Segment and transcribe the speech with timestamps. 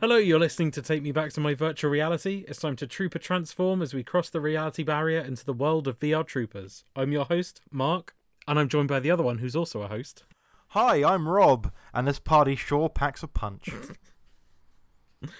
[0.00, 2.44] Hello, you're listening to Take Me Back to My Virtual Reality.
[2.48, 6.00] It's time to Trooper Transform as we cross the reality barrier into the world of
[6.00, 6.82] VR Troopers.
[6.96, 8.16] I'm your host, Mark,
[8.48, 10.24] and I'm joined by the other one who's also a host.
[10.70, 13.70] Hi, I'm Rob, and this party sure packs a punch.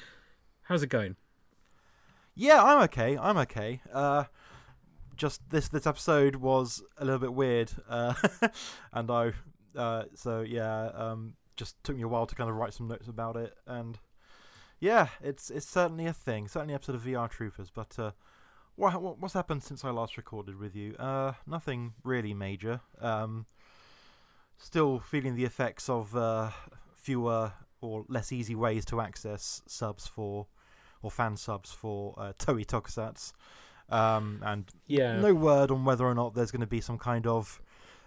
[0.63, 1.17] How's it going?
[2.37, 3.19] yeah, I'm okay.
[3.19, 3.81] I'm okay.
[3.93, 4.25] Uh,
[5.17, 8.15] just this this episode was a little bit weird, uh,
[8.93, 9.33] and I
[9.75, 13.09] uh, so yeah, um, just took me a while to kind of write some notes
[13.09, 13.99] about it, and
[14.81, 17.71] yeah, it's it's certainly a thing, certainly an episode of VR Troopers.
[17.71, 18.11] But uh,
[18.75, 20.95] what, what what's happened since I last recorded with you?
[20.99, 22.81] Uh, nothing really major.
[23.01, 23.47] Um,
[24.59, 26.51] still feeling the effects of uh,
[26.95, 30.47] fewer or less easy ways to access subs for
[31.03, 33.33] or fan subs for uh, Toei Tokusatsu.
[33.89, 35.21] Um, and Yeah.
[35.21, 37.61] no word on whether or not there's going to be some kind of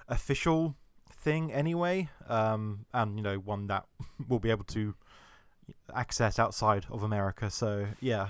[0.10, 0.76] official
[1.20, 2.10] thing anyway.
[2.28, 3.86] Um, and, you know, one that
[4.28, 4.96] we'll be able to
[5.94, 7.50] access outside of America.
[7.50, 8.30] So, yeah.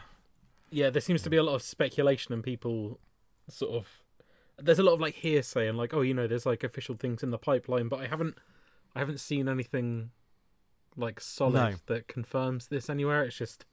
[0.72, 3.00] Yeah, there seems to be a lot of speculation and people
[3.50, 3.88] sort of.
[4.62, 7.23] There's a lot of like hearsay and like, oh, you know, there's like official things
[7.23, 8.38] in the pipeline, but I haven't,
[8.94, 10.12] I haven't seen anything
[10.98, 11.73] like solid No.
[11.88, 13.23] that confirms this anywhere.
[13.23, 13.66] It's just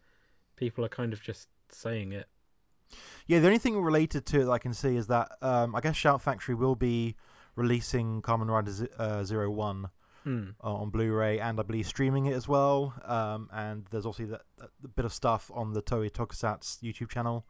[0.55, 2.29] people are kind of just saying it.
[3.27, 5.81] Yeah, the only thing related to it that I can see is that um, I
[5.81, 7.17] guess Shout Factory will be
[7.57, 9.91] releasing Kamen Rider Z- uh, Zero One
[10.25, 10.51] Hmm.
[10.63, 12.95] uh, on Blu-ray and I believe streaming it as well.
[13.05, 17.47] Um, and there's also that, that bit of stuff on the Toei Tokusatsu YouTube channel,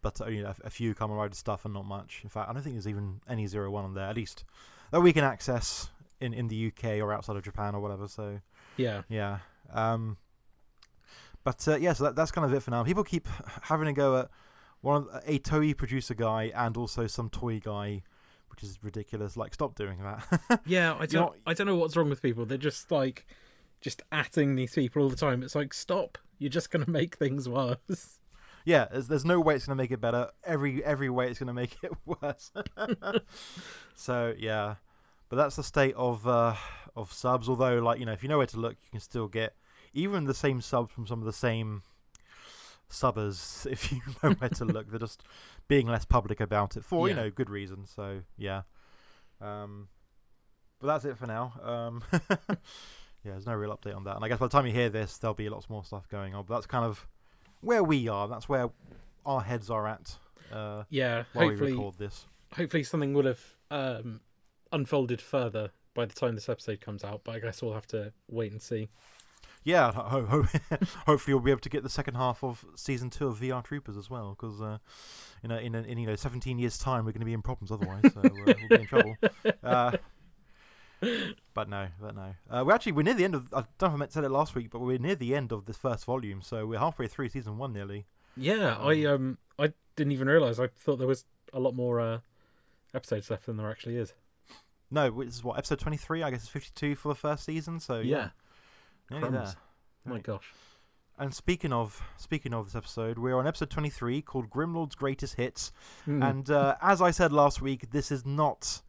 [0.00, 2.20] but only a, a few Kamen Rider stuff and not much.
[2.22, 4.06] In fact, I don't think there's even any Zero One on there.
[4.06, 4.44] At least
[4.92, 8.08] that we can access in in the UK or outside of Japan or whatever.
[8.08, 8.40] So
[8.78, 9.02] Yeah.
[9.10, 9.40] yeah.
[9.70, 10.16] Um,
[11.44, 12.82] but uh, yeah, so that, that's kind of it for now.
[12.82, 13.28] People keep
[13.62, 14.30] having a go at
[14.80, 18.02] one of, a Toei producer guy and also some toy guy,
[18.50, 19.36] which is ridiculous.
[19.36, 20.60] Like, stop doing that.
[20.66, 22.44] Yeah, I don't know- I don't know what's wrong with people.
[22.46, 23.26] They're just like
[23.80, 25.42] just atting these people all the time.
[25.42, 26.18] It's like stop.
[26.38, 28.18] You're just going to make things worse.
[28.64, 30.28] yeah, there's, there's no way it's going to make it better.
[30.44, 32.52] Every every way it's going to make it worse.
[33.94, 34.76] so yeah,
[35.28, 36.54] but that's the state of uh,
[36.96, 37.48] of subs.
[37.48, 39.54] Although, like you know, if you know where to look, you can still get
[39.92, 41.82] even the same subs from some of the same
[42.90, 43.66] subbers.
[43.70, 45.22] If you know where to look, they're just
[45.68, 47.90] being less public about it for you know good reasons.
[47.94, 48.62] So yeah,
[49.40, 49.88] um,
[50.80, 51.52] but that's it for now.
[51.62, 52.02] Um,
[52.50, 54.16] yeah, there's no real update on that.
[54.16, 56.34] And I guess by the time you hear this, there'll be lots more stuff going
[56.34, 56.44] on.
[56.46, 57.06] But that's kind of
[57.60, 58.28] where we are.
[58.28, 58.70] That's where
[59.26, 60.16] our heads are at
[60.52, 62.26] uh, Yeah, while we hopefully record this.
[62.54, 63.40] hopefully something will have
[63.70, 64.20] um,
[64.72, 68.12] unfolded further by the time this episode comes out, but I guess we'll have to
[68.28, 68.88] wait and see.
[69.62, 70.76] Yeah, ho- ho-
[71.06, 73.96] hopefully we'll be able to get the second half of season two of VR Troopers
[73.96, 74.78] as well, because uh,
[75.42, 77.70] you know, in, in you know, 17 years' time, we're going to be in problems
[77.70, 79.16] otherwise, so uh, we'll be in trouble.
[79.62, 79.96] Uh,
[81.54, 82.34] but no, but no.
[82.50, 83.52] Uh, we're actually we're near the end of.
[83.52, 85.66] I don't know if I said it last week, but we're near the end of
[85.66, 88.06] this first volume, so we're halfway through season one nearly.
[88.36, 90.58] Yeah, I um I didn't even realize.
[90.60, 92.18] I thought there was a lot more uh,
[92.94, 94.14] episodes left than there actually is.
[94.90, 96.22] No, this is what episode 23.
[96.22, 97.80] I guess it's 52 for the first season.
[97.80, 98.30] So yeah, nearly
[99.18, 99.54] crumbs.
[100.04, 100.12] there.
[100.12, 100.52] My gosh.
[101.18, 105.70] And speaking of speaking of this episode, we're on episode 23 called Grimlord's Greatest Hits.
[106.06, 106.22] Hmm.
[106.22, 108.80] And uh, as I said last week, this is not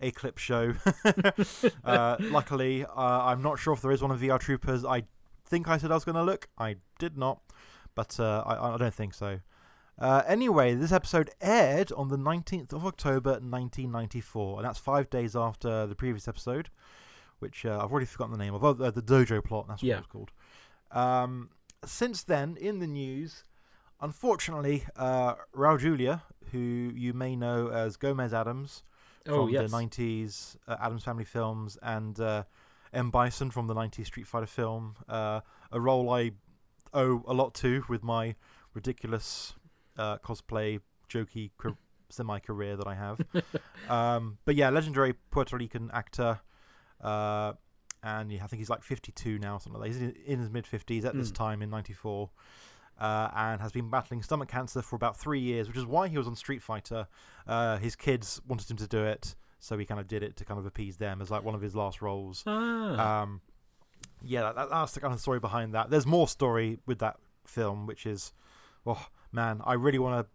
[0.00, 0.74] a clip show.
[1.84, 4.84] uh, luckily, uh, I'm not sure if there is one of VR Troopers.
[4.84, 5.04] I
[5.46, 6.48] think I said I was going to look.
[6.58, 7.40] I did not,
[7.94, 9.40] but uh, I, I don't think so.
[9.98, 15.36] Uh, anyway, this episode aired on the 19th of October 1994, and that's five days
[15.36, 16.70] after the previous episode,
[17.40, 18.64] which uh, I've already forgotten the name of.
[18.64, 19.96] Oh, the, the Dojo Plot, that's what Yeah.
[19.96, 20.30] it was called.
[20.92, 21.50] Um,
[21.84, 23.44] since then, in the news,
[24.00, 28.82] unfortunately, uh, Raul Julia, who you may know as Gomez Addams
[29.26, 29.70] oh from yes.
[29.70, 32.44] the 90s uh, Addams Family films and uh,
[32.92, 33.10] M.
[33.10, 35.40] Bison from the 90s Street Fighter film, uh,
[35.70, 36.32] a role I
[36.92, 38.34] owe a lot to with my
[38.74, 39.54] ridiculous
[39.96, 41.50] uh, cosplay, jokey
[42.08, 43.20] semi career that I have.
[43.88, 46.40] um, but yeah, legendary Puerto Rican actor.
[47.02, 47.52] Uh,
[48.02, 49.98] and yeah, I think he's like 52 now, something like that.
[50.00, 51.34] He's in, in his mid 50s at this Mm.
[51.34, 52.30] time in 94.
[52.98, 56.18] Uh, and has been battling stomach cancer for about three years, which is why he
[56.18, 57.06] was on Street Fighter.
[57.46, 60.44] Uh, his kids wanted him to do it, so he kind of did it to
[60.44, 62.42] kind of appease them as like one of his last roles.
[62.46, 63.22] Ah.
[63.22, 63.40] Um,
[64.22, 65.88] yeah, that, that's the kind of story behind that.
[65.88, 67.16] There's more story with that
[67.46, 68.34] film, which is,
[68.86, 70.30] oh man, I really want to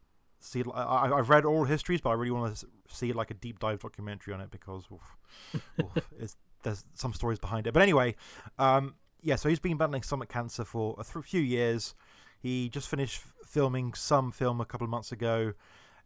[0.47, 0.63] see.
[0.73, 3.59] I, I- I've read all histories, but I really want to see like a deep
[3.59, 6.35] dive documentary on it because oof, oof, it's,
[6.65, 7.73] there's some stories behind it.
[7.73, 8.15] But anyway,
[8.59, 11.95] um, yeah, so he's been battling stomach cancer for a few years.
[12.41, 15.53] He just finished filming some film a couple of months ago,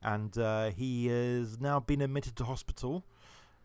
[0.03, 3.03] and uh, he has now been admitted to hospital.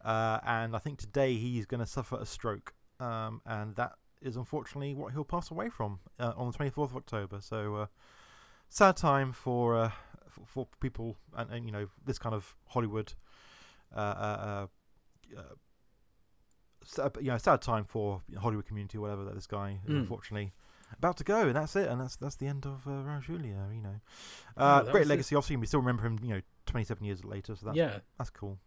[0.03, 2.73] Uh, and I think today he's going to suffer a stroke.
[3.01, 3.93] um, and that
[4.25, 7.41] is unfortunately what he'll pass away from uh, on the 24th of October.
[7.41, 7.87] So uh,
[8.69, 9.91] sad time for, uh,
[10.47, 13.13] for people and, and you know this kind of Hollywood.
[13.95, 14.67] Uh, uh, uh,
[15.39, 15.55] uh, sad,
[17.21, 19.25] you know, sad time for the Hollywood community, or whatever.
[19.25, 20.01] That this guy is Mm.
[20.01, 20.53] unfortunately
[20.99, 23.67] about to go, and that's it, and that's that's the end of uh, Raul Julia.
[23.75, 24.01] You know,
[24.57, 25.11] Oh, uh, that great was it.
[25.11, 25.35] legacy.
[25.37, 26.19] Obviously, we still remember him.
[26.23, 28.59] You know, 27 years later, so that's yeah, that's cool.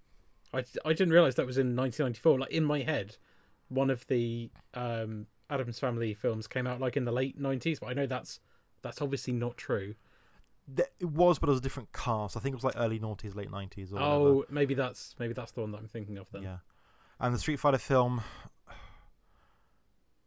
[0.53, 2.39] I, I didn't realize that was in 1994.
[2.39, 3.17] Like in my head,
[3.69, 7.87] one of the um, Addams Family films came out like in the late 90s, but
[7.87, 8.39] I know that's
[8.81, 9.95] that's obviously not true.
[10.99, 12.35] It was, but it was a different cast.
[12.35, 13.93] I think it was like early noughties, late 90s.
[13.93, 14.53] Or Oh, whatever.
[14.53, 16.43] maybe that's maybe that's the one that I'm thinking of then.
[16.43, 16.57] Yeah.
[17.19, 18.21] And the Street Fighter film,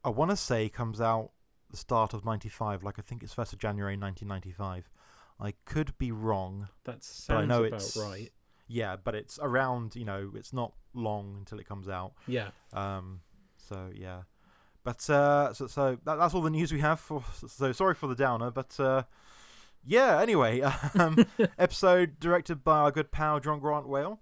[0.05, 1.31] I want to say comes out
[1.71, 2.83] the start of 95.
[2.83, 4.91] Like, I think it's 1st of January 1995.
[5.39, 6.69] I could be wrong.
[6.85, 8.31] That But sounds I know about it's right.
[8.67, 12.13] Yeah, but it's around, you know, it's not long until it comes out.
[12.27, 12.51] Yeah.
[12.73, 13.21] Um,
[13.57, 14.23] so, yeah.
[14.85, 17.23] But, uh, so, so that, that's all the news we have for.
[17.49, 19.05] So, sorry for the downer, but, uh,
[19.85, 20.61] yeah, anyway.
[20.99, 21.25] Um,
[21.59, 24.21] episode directed by our good pal John Grant Whale.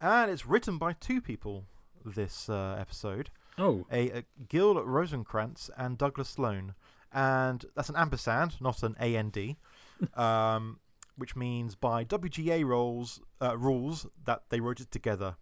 [0.00, 1.66] And it's written by two people
[2.04, 3.30] this uh, episode
[3.60, 6.74] Oh, a, a Gil Rosenkrantz and Douglas Sloan.
[7.12, 9.56] And that's an ampersand, not an AND,
[10.14, 10.78] um,
[11.16, 15.36] which means by WGA rules, uh, rules that they wrote it together.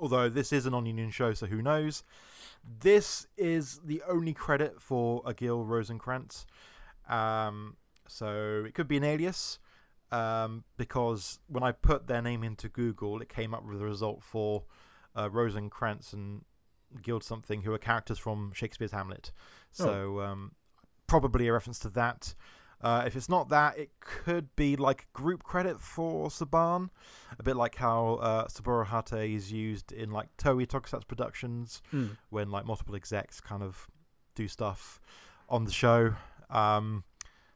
[0.00, 2.02] Although this is a non union show, so who knows?
[2.80, 6.46] This is the only credit for a Gil Rosenkrantz.
[7.08, 7.76] Um,
[8.08, 9.58] so it could be an alias.
[10.10, 14.24] Um, because when I put their name into Google, it came up with a result
[14.24, 14.64] for
[15.20, 16.42] uh, Rosenkrantz and
[17.02, 19.32] Guild something who are characters from Shakespeare's Hamlet.
[19.70, 20.52] So um,
[21.06, 22.34] probably a reference to that.
[22.82, 26.88] Uh, if it's not that, it could be like group credit for Saban,
[27.38, 32.06] a bit like how uh, Saburo Hate is used in like Toei Tokusatsu productions hmm.
[32.30, 33.86] when like multiple execs kind of
[34.34, 34.98] do stuff
[35.48, 36.14] on the show.
[36.48, 37.04] Um,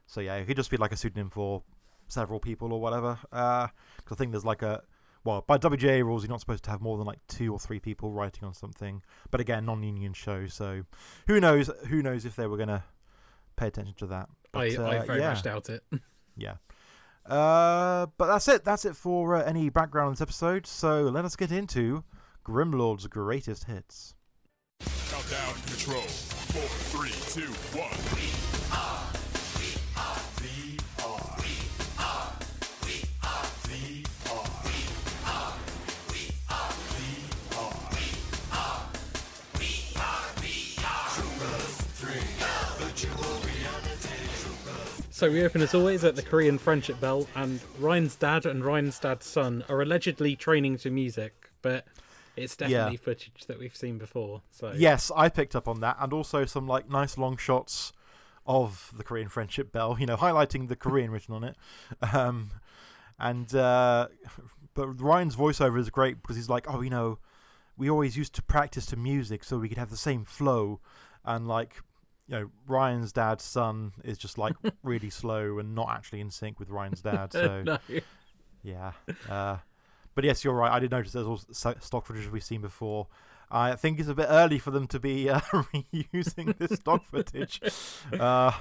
[0.05, 1.63] so yeah, it could just be like a pseudonym for
[2.07, 3.17] several people or whatever.
[3.31, 3.71] Because
[4.11, 4.83] I think there's like a
[5.25, 7.79] well, by WGA rules, you're not supposed to have more than like two or three
[7.79, 9.01] people writing on something.
[9.31, 10.83] But again, non-union show, so
[11.27, 11.69] who knows?
[11.89, 12.83] Who knows if they were gonna
[13.55, 14.29] pay attention to that?
[14.51, 15.29] But, I, I uh, very yeah.
[15.29, 15.83] much doubt it.
[16.37, 16.55] Yeah.
[17.25, 18.65] Uh, but that's it.
[18.65, 20.67] That's it for uh, any background on this episode.
[20.67, 22.03] So let us get into
[22.43, 24.13] Grimlord's greatest hits.
[25.09, 26.01] Countdown control.
[26.01, 28.34] Four, three, two, one.
[45.15, 48.99] So we open as always at the Korean Friendship Bell, and Ryan's dad and Ryan's
[48.99, 51.87] dad's son are allegedly training to music, but
[52.35, 52.67] it's Yeah.
[52.67, 54.41] definitely footage that we've seen before.
[54.51, 57.93] So Yes, I picked up on that, and also some like nice long shots
[58.45, 59.95] of the Korean friendship bell.
[59.97, 61.55] You know, highlighting the Korean written on it.
[62.13, 62.51] Um,
[63.17, 64.09] and uh,
[64.73, 67.19] but Ryan's voiceover is great because he's like, oh, you know,
[67.77, 70.81] we always used to practice to music so we could have the same flow,
[71.23, 71.77] and like.
[72.27, 76.59] You know, Ryan's dad's son is just like really slow and not actually in sync
[76.59, 77.33] with Ryan's dad.
[77.33, 77.77] So no.
[78.63, 78.93] yeah.
[79.29, 79.57] Uh,
[80.15, 80.71] but yes, you're right.
[80.71, 83.07] I did notice there's also stock footage we've seen before.
[83.51, 87.61] I think it's a bit early for them to be uh, reusing this stock footage.
[88.19, 88.51] Uh,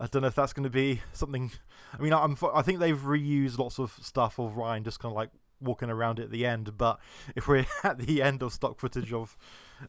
[0.00, 1.50] I don't know if that's going to be something.
[1.98, 5.16] I mean, I'm, I think they've reused lots of stuff of Ryan just kind of
[5.16, 6.76] like walking around at the end.
[6.78, 6.98] But
[7.34, 9.36] if we're at the end of stock footage of,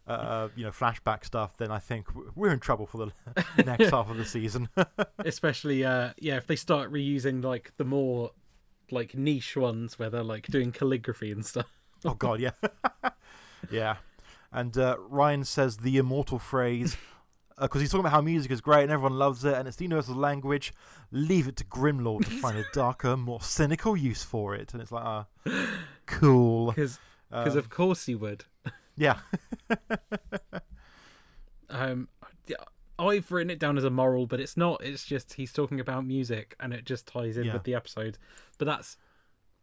[0.07, 3.11] uh, you know, flashback stuff, then I think we're in trouble for the
[3.65, 4.69] next half of the season.
[5.25, 8.31] especially uh yeah if they start reusing like the more
[8.91, 11.67] like niche ones where they're like doing calligraphy and stuff
[12.05, 12.51] Oh God, yeah,
[13.69, 13.97] yeah.
[14.53, 16.95] And uh, Ryan says the immortal phrase
[17.59, 19.83] because he's talking about how music is great and everyone loves it and it's the
[19.83, 20.71] universal language.
[21.11, 24.71] Leave it to Grimlord to find a darker, more cynical use for it.
[24.73, 25.25] And it's like, ah,
[26.05, 26.67] cool.
[26.71, 28.45] because because Um, of course he would
[28.99, 29.17] yeah,
[31.69, 32.07] um
[32.47, 32.55] yeah,
[32.97, 36.05] i've written it down as a moral but it's not it's just he's talking about
[36.05, 37.53] music and it just ties in Yeah.
[37.53, 38.17] with the episode
[38.57, 38.97] but that's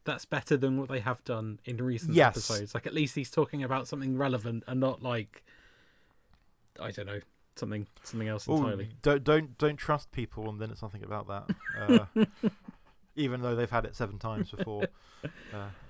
[0.05, 2.37] that's better than what they have done in recent Yes.
[2.37, 5.43] episodes like at least he's talking about something relevant and not like
[6.81, 7.21] i don't know
[7.57, 11.27] something something else Ooh, entirely don't don't don't trust people, and then it's something about
[11.29, 11.55] that.
[11.77, 12.05] Uh,
[13.17, 14.83] even though they've had it seven times before.
[15.55, 15.69] Uh,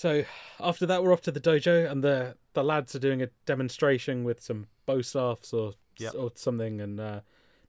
[0.00, 0.24] So
[0.58, 4.24] after that, we're off to the dojo, and the the lads are doing a demonstration
[4.24, 6.14] with some bow staffs or Yep.
[6.16, 7.20] or something, and uh,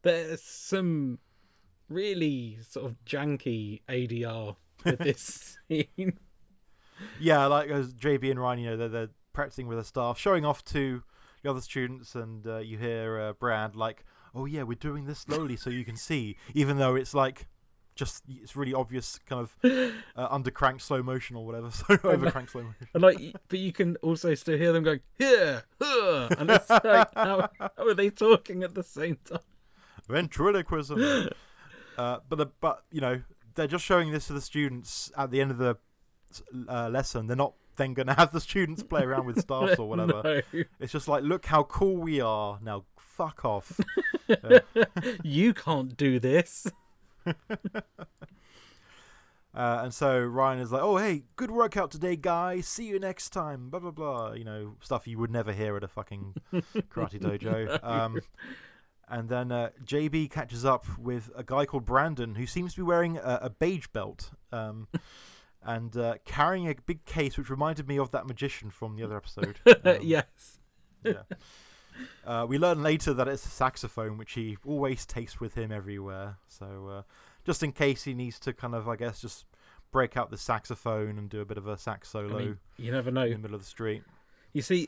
[0.03, 1.19] there's some
[1.89, 6.17] really sort of janky ADR with this scene.
[7.19, 10.45] yeah, like as JB and Ryan, you know, they're, they're practicing with their staff, showing
[10.45, 11.03] off to
[11.43, 15.19] the other students, and uh, you hear uh, Brad like, "Oh yeah, we're doing this
[15.19, 17.47] slowly so you can see," even though it's like
[18.01, 19.55] just it's really obvious kind of
[20.15, 22.73] uh, under crank slow motion or whatever, so slow motion.
[22.95, 27.13] And like, but you can also still hear them going here, huh, and it's like,
[27.13, 29.39] how, how are they talking at the same time?
[30.09, 31.29] ventriloquism.
[31.97, 33.21] uh, but the, but you know
[33.53, 35.77] they're just showing this to the students at the end of the
[36.67, 37.27] uh, lesson.
[37.27, 40.21] They're not then going to have the students play around with staffs or whatever.
[40.23, 40.63] No.
[40.79, 42.57] It's just like, look how cool we are.
[42.63, 43.79] Now fuck off.
[45.23, 46.67] you can't do this.
[49.53, 52.67] Uh, and so Ryan is like, "Oh, hey, good workout today, guys.
[52.67, 54.31] See you next time." Blah blah blah.
[54.31, 57.83] You know, stuff you would never hear at a fucking karate dojo.
[57.83, 58.21] Um,
[59.09, 62.83] and then uh, JB catches up with a guy called Brandon, who seems to be
[62.83, 64.87] wearing a, a beige belt um,
[65.63, 69.17] and uh, carrying a big case, which reminded me of that magician from the other
[69.17, 69.59] episode.
[69.83, 70.59] Um, yes.
[71.03, 71.23] yeah.
[72.25, 76.37] Uh, we learn later that it's a saxophone, which he always takes with him everywhere.
[76.47, 77.01] So, uh,
[77.45, 79.45] just in case he needs to kind of, I guess, just
[79.91, 82.91] break out the saxophone and do a bit of a sax solo I mean, you
[82.91, 83.23] never know.
[83.25, 84.03] in the middle of the street.
[84.53, 84.87] You see,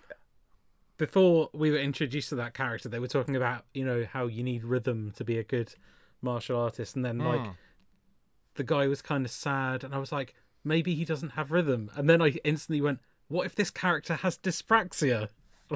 [0.98, 4.44] before we were introduced to that character, they were talking about you know how you
[4.44, 5.74] need rhythm to be a good
[6.22, 7.56] martial artist, and then like Mm.
[8.56, 11.92] the guy was kind of sad, and I was like, maybe he doesn't have rhythm,
[11.96, 15.30] and then I instantly went, what if this character has dyspraxia?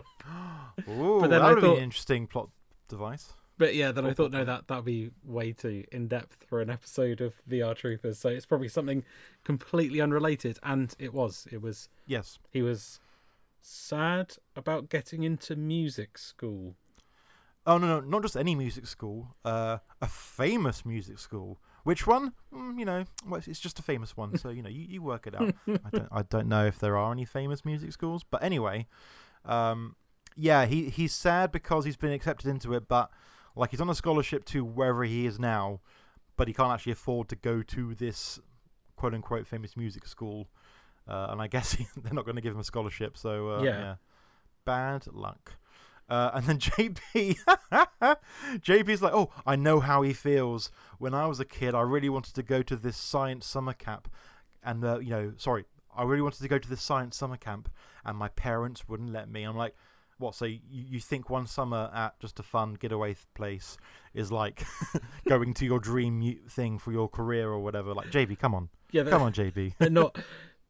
[0.90, 2.50] Ooh, then that I would be an interesting plot
[2.88, 3.34] device.
[3.60, 6.70] But yeah, then I thought no, that that'd be way too in depth for an
[6.70, 8.20] episode of VR Troopers.
[8.20, 9.04] So it's probably something
[9.44, 11.48] completely unrelated, and it was.
[11.52, 11.90] It was.
[12.06, 12.38] Yes.
[12.52, 13.00] He was
[13.62, 16.76] sad about getting into music school.
[17.66, 19.36] Oh no, no, not just any music school.
[19.44, 21.58] Uh, a famous music school.
[21.84, 22.34] Which one?
[22.54, 24.38] Mm, you know, well, it's- it's just a famous one.
[24.38, 25.54] So you know, you, you work it out.
[25.68, 28.88] I don't, I don't know if there are any famous music schools, but anyway,
[29.48, 29.96] um,
[30.36, 33.10] yeah, he he's sad because he's been accepted into it, but
[33.56, 35.80] like he's on a scholarship to wherever he is now,
[36.36, 38.40] but he can't actually afford to go to this
[38.96, 40.48] quote unquote famous music school.
[41.08, 43.64] Uh, and I guess he, they're not going to give him a scholarship, so uh,
[43.64, 43.80] Yeah.
[43.80, 43.96] yeah,
[44.66, 45.54] bad luck.
[46.10, 47.38] Uh, and then JB,
[48.60, 50.72] JB's like, oh, I know how he feels.
[51.00, 54.10] When I was a kid, I really wanted to go to this science summer camp,
[54.64, 57.70] and uh, you know, sorry, I really wanted to go to this science summer camp,
[58.08, 59.44] and my parents wouldn't let me.
[59.44, 59.76] I'm like,
[60.18, 60.36] what?
[60.36, 63.78] So you, you think one summer at just a fun getaway place
[64.14, 64.64] is like
[65.28, 67.94] going to your dream thing for your career or whatever?
[67.94, 69.74] Like, JB, come on, Yeah, come on, JB.
[69.92, 70.18] not.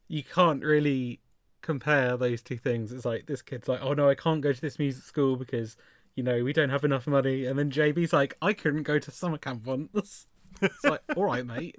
[0.10, 1.22] You can't really
[1.62, 2.92] compare those two things.
[2.92, 5.76] It's like this kid's like, oh no, I can't go to this music school because
[6.16, 9.12] you know we don't have enough money, and then JB's like, I couldn't go to
[9.12, 10.28] summer camp once.
[10.62, 11.76] It's like, all right, mate.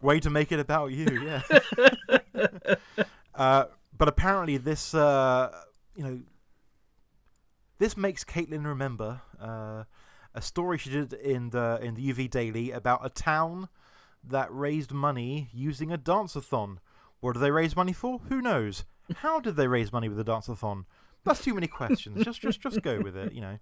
[0.00, 1.42] Way to make it about you, yeah.
[3.36, 3.64] Uh,
[3.96, 5.50] but apparently, this, uh,
[5.94, 6.20] you know,
[7.78, 9.84] this makes Caitlin remember uh,
[10.34, 13.68] a story she did in the in the UV Daily about a town
[14.26, 16.80] that raised money using a dance-a-thon.
[17.20, 18.20] What did they raise money for?
[18.28, 18.84] Who knows?
[19.16, 20.86] How did they raise money with a dance-a-thon?
[21.24, 22.24] That's too many questions.
[22.24, 23.32] just, just, just go with it.
[23.32, 23.58] You know.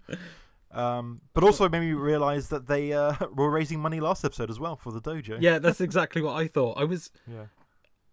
[0.73, 4.59] Um, but also made me realise that they uh, were raising money last episode as
[4.59, 5.37] well for the dojo.
[5.41, 6.79] Yeah, that's exactly what I thought.
[6.79, 7.47] I was Yeah.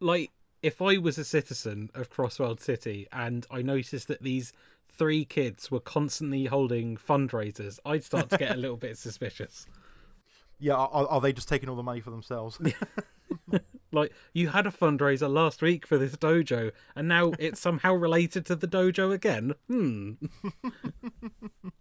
[0.01, 4.53] like, if I was a citizen of Crossworld City and I noticed that these
[4.87, 9.65] three kids were constantly holding fundraisers, I'd start to get a little bit suspicious.
[10.61, 12.59] Yeah, are, are they just taking all the money for themselves?
[13.91, 18.45] Like, you had a fundraiser last week for this dojo, and now it's somehow related
[18.47, 19.53] to the dojo again.
[19.67, 20.13] Hmm.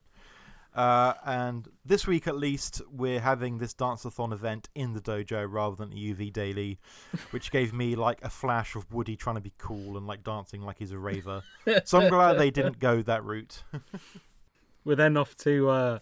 [0.79, 5.75] uh, and this week, at least, we're having this dance-a-thon event in the dojo rather
[5.75, 6.79] than UV Daily,
[7.33, 10.63] which gave me like a flash of Woody trying to be cool and like dancing
[10.63, 11.43] like he's a raver.
[11.85, 13.65] so I'm glad they didn't go that route.
[14.85, 15.99] We're then off to uh,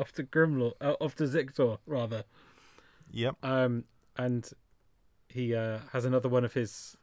[0.00, 2.24] off to Grimlord, uh, off to Ziktor rather,
[3.12, 3.36] yep.
[3.44, 3.84] um,
[4.16, 4.50] and
[5.28, 6.96] he uh, has another one of his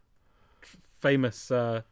[1.00, 1.84] famous uh,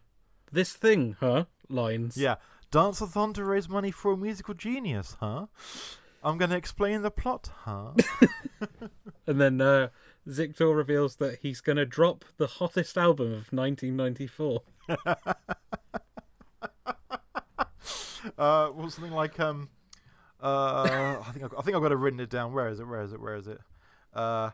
[0.51, 2.17] "this thing, huh?" lines.
[2.17, 2.35] Yeah.
[2.71, 5.47] Dance-a-thon to raise money for a musical genius, huh?
[6.23, 7.91] I'm going to explain the plot, huh?
[9.27, 9.89] And then uh,
[10.27, 14.61] Ziktor reveals that he's going to drop the hottest album of 1994.
[18.37, 19.69] uh, well, something like um,
[20.41, 22.53] uh, I think I've, I think I've got it written it down.
[22.53, 22.87] Where is it?
[22.87, 23.19] Where is it?
[23.19, 23.59] Where is it?
[24.13, 24.51] Uh,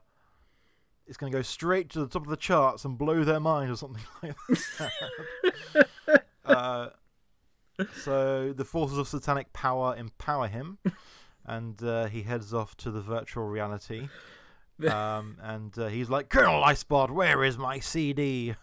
[1.05, 3.69] it's going to go straight to the top of the charts and blow their mind,
[3.69, 4.35] or something like
[4.79, 5.87] that.
[6.45, 6.89] uh,
[8.03, 10.77] so the forces of satanic power empower him,
[11.45, 14.09] and uh, he heads off to the virtual reality.
[14.89, 18.55] Um, and uh, he's like, Colonel Icebot, where is my CD?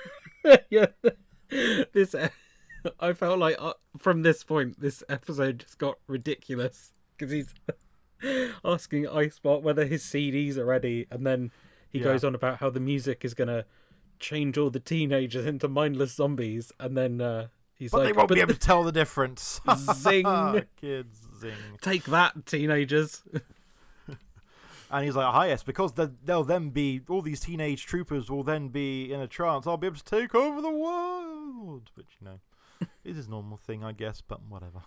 [0.70, 0.86] yeah,
[1.92, 2.14] this
[3.00, 7.54] I felt like uh, from this point, this episode just got ridiculous because he's
[8.64, 11.50] asking Icebot whether his CDs are ready, and then
[11.90, 12.04] he Yeah.
[12.04, 13.64] goes on about how the music is gonna
[14.20, 18.28] change all the teenagers into mindless zombies, and then uh, he's But like, they won't
[18.28, 19.60] be able to tell the difference.
[19.94, 20.24] Zing.
[20.80, 21.52] Kids, zing.
[21.80, 23.22] "Take that, teenagers!"
[24.90, 28.68] And he's like, "Hi, yes, because they'll then be all these teenage troopers will then
[28.68, 29.66] be in a trance.
[29.66, 32.40] I'll be able to take over the world." Which you know,
[33.04, 34.20] is his normal thing, I guess.
[34.20, 34.82] But whatever.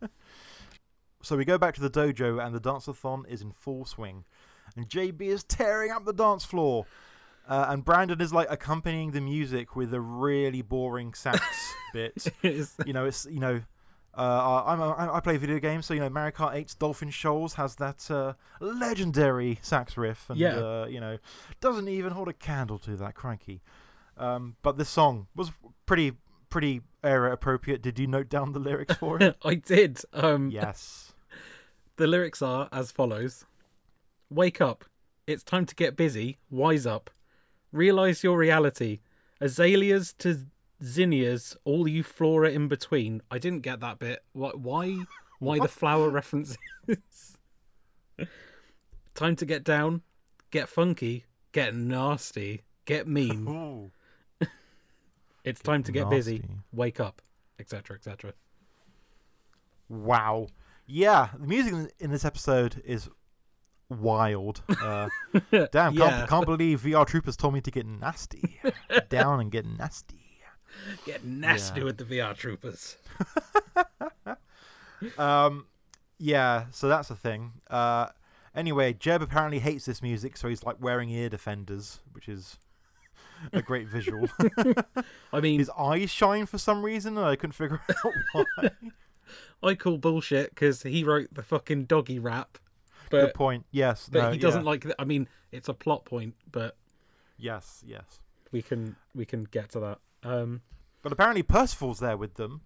[1.22, 4.24] so we go back to the dojo, and the dance-a-thon is in full swing,
[4.76, 6.84] and JB is tearing up the dance floor.
[7.52, 11.40] Uh, and Brandon is like accompanying the music with a really boring sax
[11.92, 12.26] bit.
[12.42, 13.60] You know, it's you know,
[14.16, 14.80] uh, I'm
[15.10, 18.32] I play video games, so you know, Mario Kart 8's Dolphin Shoals has that uh,
[18.60, 20.56] legendary sax riff, and Yeah.
[20.56, 21.18] uh, you know,
[21.60, 23.14] doesn't even hold a candle to that.
[23.14, 23.60] Cranky.
[24.16, 25.52] Um, but this song was
[25.84, 26.12] pretty
[26.48, 27.82] pretty era appropriate.
[27.82, 29.36] Did you note down the lyrics for it?
[29.44, 30.00] I did.
[30.14, 31.12] Um, yes.
[31.96, 33.44] The lyrics are as follows
[34.30, 34.86] Wake up.
[35.26, 36.38] It's time to get busy.
[36.50, 37.10] Wise up.
[37.72, 39.00] Realize your reality.
[39.40, 40.46] Azaleas to
[40.82, 43.22] zinnias, all you flora in between.
[43.30, 44.22] I didn't get that bit.
[44.32, 44.50] Why?
[44.50, 44.98] Why,
[45.38, 46.58] why the flower references?
[49.14, 50.02] time to get down,
[50.50, 53.46] get funky, get nasty, get mean.
[53.48, 53.90] Ooh.
[55.44, 56.44] It's time to get busy.
[56.72, 57.20] Wake up,
[57.58, 58.32] etc., etc.
[59.88, 60.46] Wow.
[60.86, 63.08] Yeah, the music in- in this episode is
[64.00, 64.62] wild.
[64.68, 65.08] Uh,
[65.72, 66.10] damn, Yeah.
[66.10, 68.58] can't, can't believe VR Troopers told me to get nasty.
[69.08, 70.18] Down and get nasty.
[71.04, 71.84] Get nasty Yeah.
[71.84, 72.96] with the VR troopers.
[75.18, 75.66] Um,
[76.18, 77.52] yeah, so that's the thing.
[77.68, 78.08] Uh,
[78.54, 82.56] anyway, Jeb apparently hates this music, so he's like wearing ear defenders, which is
[83.52, 84.28] a great visual.
[85.32, 88.70] I mean, His eyes shine for some reason, and I couldn't figure out why.
[89.62, 92.58] I call bullshit because he wrote the fucking doggy rap,
[93.20, 93.66] Good point.
[93.70, 94.70] Yes, but no, he doesn't yeah.
[94.70, 94.84] like.
[94.84, 96.76] The, I mean, it's a plot point, but
[97.42, 98.20] Yes, yes.
[98.52, 99.98] we can we can get to that.
[100.22, 100.62] Um,
[101.02, 102.60] But apparently Percival's there with them,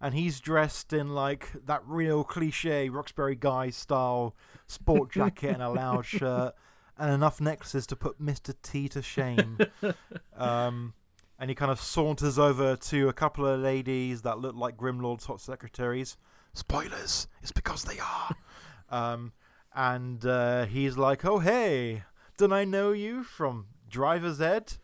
[0.00, 4.34] and he's dressed in like that real cliche Roxbury guy style
[4.66, 6.54] sport jacket and a loud shirt,
[6.96, 9.58] and enough necklaces to put Mister T to shame.
[10.36, 10.94] um,
[11.38, 15.26] and he kind of saunters over to a couple of ladies that look like Grimlord's
[15.26, 16.16] hot secretaries.
[16.54, 17.26] Spoilers!
[17.42, 18.36] It's because they are.
[18.88, 19.32] um,
[19.74, 22.04] and uh, he's like, "Oh hey,
[22.36, 24.74] don't I know you from Driver's Ed?"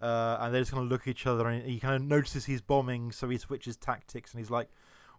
[0.00, 2.44] Uh, and they're just kind of look at each other, and he kind of notices
[2.44, 4.68] he's bombing, so he switches tactics, and he's like,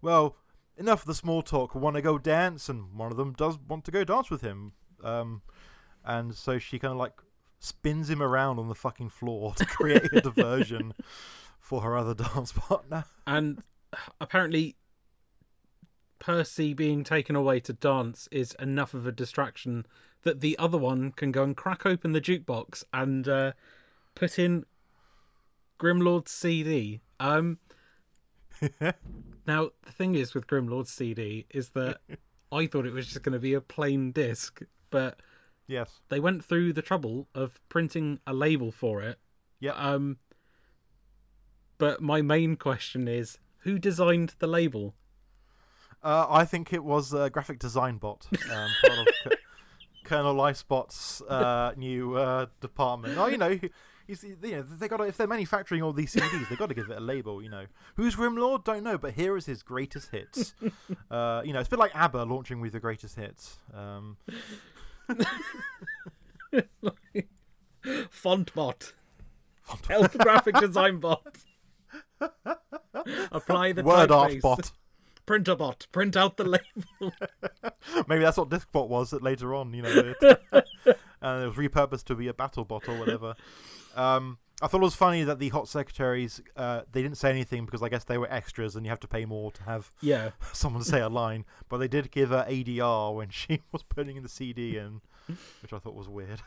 [0.02, 0.38] "Well,
[0.78, 1.74] enough of the small talk.
[1.76, 4.74] Want to go dance?" And one of them does want to go dance with him.
[5.04, 5.42] Um,
[6.04, 7.14] and so she kind of like
[7.60, 10.94] spins him around on the fucking floor to create a diversion
[11.60, 13.06] for her other dance partner.
[13.26, 13.64] and
[14.22, 14.76] apparently,
[16.20, 19.86] Percy being taken away to dance is enough of a distraction
[20.24, 23.52] that the other one can go and crack open the jukebox and uh,
[24.16, 24.66] put in
[25.78, 27.02] Grimlord's CD.
[27.20, 27.60] Um,
[29.48, 31.98] now the thing is with Grimlord's CD is that
[32.52, 35.20] I thought it was just going to be a plain disc, but
[35.68, 35.90] Yes.
[36.10, 39.20] they went through the trouble of printing a label for it.
[39.60, 39.74] Yeah.
[39.74, 40.18] Um,
[41.78, 44.94] but my main question is, who designed the label?
[46.06, 49.38] Uh, I think it was a graphic design bot, um, part of K-
[50.04, 53.18] Colonel Icebot's uh, new uh, department.
[53.18, 53.60] Oh, you know,
[54.06, 56.92] he's, you know, they got if they're manufacturing all these CDs, they got to give
[56.92, 57.42] it a label.
[57.42, 57.66] You know,
[57.96, 58.64] who's Grimlord?
[58.64, 60.54] Don't know, but here is his greatest hits.
[61.10, 63.58] uh, you know, it's a bit like ABBA launching with the greatest hits.
[63.74, 64.18] Um,
[68.12, 68.94] Font bot.
[69.90, 71.36] Health graphic design bot.
[73.32, 74.72] Apply the word art bot.
[75.26, 75.88] Printer bot.
[75.92, 76.44] Print out the
[77.02, 77.14] label.
[78.08, 79.74] Maybe that's what Discbot was that later on.
[79.74, 80.42] You know, it,
[81.22, 83.36] and it was repurposed to be a battle bot or whatever.
[83.96, 87.66] Um, I thought it was funny that the hot secretaries uh, they didn't say anything
[87.66, 90.32] because I guess they were extras and you have to pay more to have yeah.
[90.54, 91.46] someone say a line.
[91.68, 95.02] But they did give her ADR when she was putting the CD in,
[95.62, 96.42] which I thought was weird.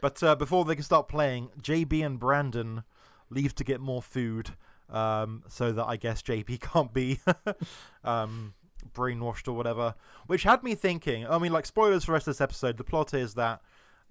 [0.00, 2.84] but uh, before they can start playing, JB and Brandon
[3.30, 4.50] leave to get more food,
[4.92, 7.18] um, so that I guess JB can't be
[8.04, 8.54] um,
[8.94, 9.94] brainwashed or whatever.
[10.26, 11.26] Which had me thinking.
[11.26, 12.76] I mean, like spoilers for the rest of this episode.
[12.76, 13.60] The plot is that.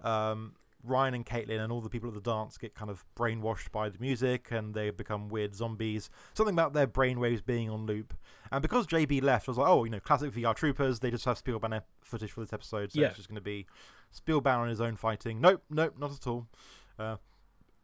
[0.02, 3.70] Um, Ryan and Caitlin and all the people at the dance get kind of brainwashed
[3.70, 6.10] by the music and they become weird zombies.
[6.34, 8.12] Something about their brainwaves being on loop.
[8.50, 10.98] And because JB left, I was like, oh, you know, classic VR troopers.
[10.98, 13.06] They just have Spielban ep- footage for this episode, so Yeah.
[13.06, 13.66] it's just going to be
[14.12, 15.40] Spielban on his own fighting.
[15.40, 16.48] Nope, nope, not at all.
[16.98, 17.14] Uh,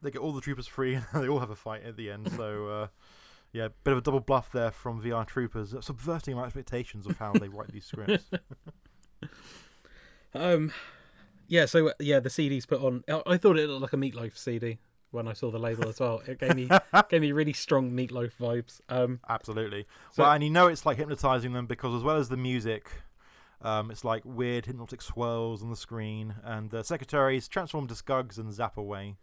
[0.02, 2.30] they get all the troopers free and they all have a fight at the end.
[2.32, 2.86] So, uh,
[3.52, 7.32] Yeah, bit of a double bluff there from VR Troopers, subverting my expectations of how
[7.32, 8.30] they write these scripts.
[10.34, 10.72] Um,
[11.46, 11.64] yeah.
[11.66, 13.04] So uh, yeah, the CD's put on.
[13.08, 14.78] I, I thought it looked like a Meatloaf CD
[15.10, 16.20] when I saw the label as well.
[16.26, 16.68] It gave me
[17.08, 18.80] gave me really strong Meatloaf vibes.
[18.88, 19.86] Um, Absolutely.
[20.12, 22.90] So- well, and you know it's like hypnotizing them because as well as the music,
[23.62, 28.36] um, it's like weird hypnotic swirls on the screen, and the secretaries transform to Skugs
[28.38, 29.16] and zap away.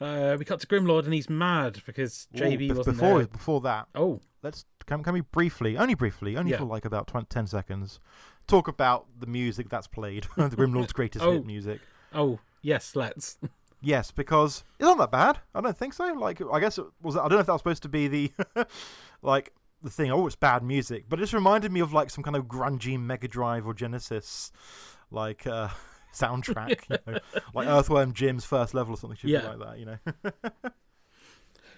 [0.00, 3.26] Uh, we cut to Grimlord and he's mad because Ooh, JB bef- wasn't before there.
[3.28, 3.88] before that.
[3.94, 6.58] Oh, Let's can, can we briefly, only briefly, only Yeah.
[6.58, 7.98] for like about 20, 10 seconds,
[8.46, 11.32] talk about the music that's played, the Grimlord's greatest Oh.
[11.32, 11.80] hit music.
[12.12, 13.38] oh yes, let's.
[13.86, 15.40] Yes, because it's not that bad.
[15.54, 16.06] I don't think so.
[16.14, 17.16] Like, I guess it was.
[17.18, 18.32] I don't know if that was supposed to be the,
[19.20, 19.52] like,
[19.82, 20.10] the thing.
[20.10, 22.98] Oh, it's bad music, but it just reminded me of like some kind of grungy
[22.98, 24.52] Mega Drive or Genesis,
[25.10, 25.68] like uh,
[26.14, 26.88] soundtrack.
[26.88, 27.18] you know,
[27.54, 29.16] like Earthworm Jim's first level or something.
[29.16, 29.40] Should Yeah.
[29.42, 29.78] be like that.
[29.78, 30.70] You know.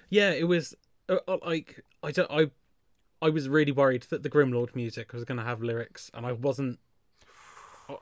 [0.08, 0.72] Yeah, it was
[1.08, 2.50] uh, uh, like I don't I
[3.20, 6.30] I was really worried that the Grimlord music was going to have lyrics, and I
[6.32, 6.78] wasn't.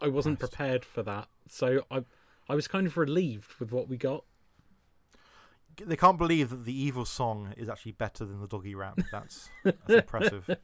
[0.03, 0.53] I- wasn't Christ.
[0.53, 2.05] prepared for that, so I
[2.49, 4.25] I was kind of relieved with what we got.
[5.83, 8.99] they can't believe that the evil song is actually better than the doggy rap.
[9.11, 10.51] That's that's impressive.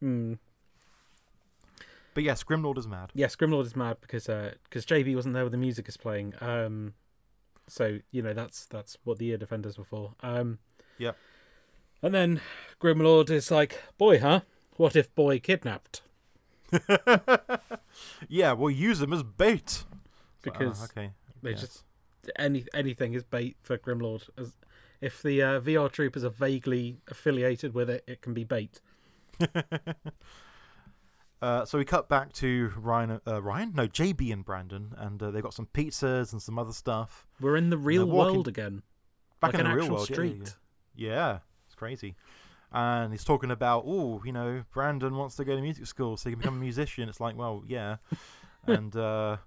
[0.00, 0.34] Hmm.
[2.14, 3.10] But yes, Grimlord is mad.
[3.14, 6.34] Yes, Grimlord is mad because because JB wasn't there when the music is playing.
[6.40, 6.94] Um,
[7.68, 10.14] so you know that's that's what the ear defenders were for.
[10.20, 10.58] Um,
[10.98, 11.16] Yep.
[12.02, 12.40] And then
[12.80, 14.40] Grimlord is like, "Boy, huh?
[14.76, 16.02] What if boy kidnapped?"
[18.28, 19.84] yeah, we'll use them as bait.
[19.84, 19.96] Ah,
[20.42, 21.10] Because okay,
[21.42, 21.60] they yes.
[21.60, 21.84] just
[22.36, 24.28] any anything is bait for Grimlord.
[24.36, 24.52] As
[25.00, 28.80] if the uh, VR troopers are vaguely affiliated with it, it can be bait.
[31.42, 35.32] Uh, so we cut back to Ryan, uh, Ryan, no, JB and Brandon, and uh,
[35.32, 37.26] they've got some pizzas and some other stuff.
[37.40, 38.82] We're in the real world again.
[39.40, 40.56] Back like in an the real actual world, yeah, street.
[40.94, 42.14] Yeah, yeah, it's crazy.
[42.70, 46.30] And he's talking about, oh, you know, Brandon wants to go to music school so
[46.30, 47.08] he can become a musician.
[47.08, 47.96] It's like, well, yeah.
[48.64, 49.38] And uh,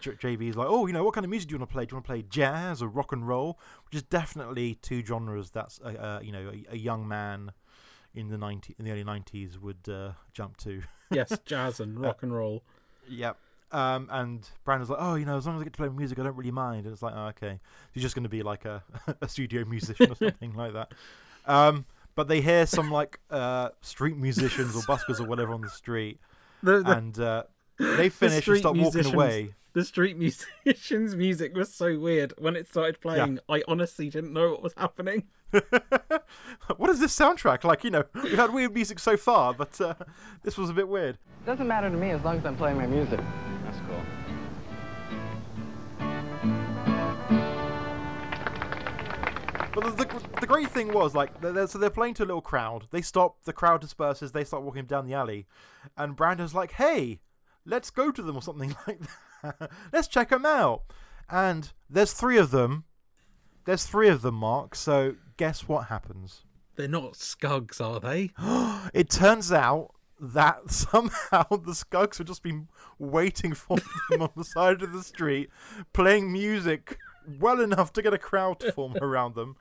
[0.00, 1.86] J- JB's like, oh, you know, what kind of music do you want to play?
[1.86, 3.60] Do you want to play jazz or rock and roll?
[3.84, 7.52] Which is definitely two genres that's, uh, uh, you know, a, a young man
[8.14, 10.82] in the 90 in the early 90s would uh, jump to.
[11.10, 12.62] yes, jazz and rock and roll.
[13.08, 13.36] Yep.
[13.70, 16.18] Um, and Brandon's like, oh, you know, as long as I get to play music,
[16.18, 16.86] I don't really mind.
[16.86, 17.60] And it's like, oh, okay.
[17.92, 18.82] He's just going to be like a,
[19.20, 20.92] a studio musician or something like that.
[21.46, 25.68] Um, but they hear some like uh, street musicians or buskers or whatever on the
[25.68, 26.18] street,
[26.62, 27.44] The, the, and uh,
[27.78, 29.54] they finish and street start walking away.
[29.72, 33.38] The street musicians' music was so weird when it started playing.
[33.48, 35.24] I honestly didn't know what was happening.
[36.76, 37.64] what is this soundtrack?
[37.64, 39.94] Like, you know, we've had weird music so far, but uh,
[40.42, 41.18] this was a bit weird.
[41.46, 43.20] Doesn't matter to me as long as I'm playing my music.
[43.64, 44.00] That's cool.
[49.74, 52.26] But the, the, the great thing was, like, they're, they're- so they're playing to a
[52.26, 52.88] little crowd.
[52.90, 55.46] They stop, the crowd disperses, they start walking down the alley.
[55.96, 57.20] And Brandon's like, hey,
[57.64, 59.08] let's go to them or something like that.
[59.92, 60.82] let's check them out.
[61.30, 62.84] And there's three of them.
[63.64, 64.74] There's three of them, Mark.
[64.74, 66.44] So guess what happens?
[66.76, 68.30] They're not skugs, are they?
[68.94, 73.76] It turns out that somehow the Skugs have just been waiting for
[74.10, 75.50] them on the side of the street,
[75.92, 76.98] playing music
[77.38, 79.56] well enough to get a crowd to form around them.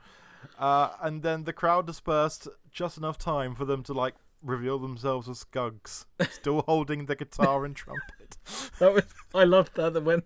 [0.57, 5.29] Uh, and then the crowd dispersed just enough time for them to like reveal themselves
[5.29, 8.37] as Skugs, still holding the guitar and trumpet.
[8.79, 10.23] That was I loved that that when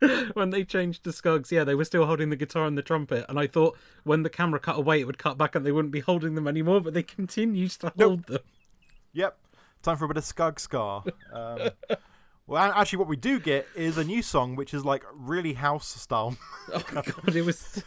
[0.34, 3.24] when they changed to Skugs, yeah, they were still holding the guitar and the trumpet,
[3.28, 5.92] and I thought when the camera cut away, it would cut back and they wouldn't
[5.92, 8.40] be holding them anymore, but they continued to hold them.
[9.12, 9.38] Yep,
[9.82, 11.04] time for a bit of Skug Scar.
[11.32, 11.70] Um,
[12.46, 15.88] well, actually, what we do get is a new song, which is like really house
[15.88, 16.36] style.
[16.72, 17.82] Oh god, it was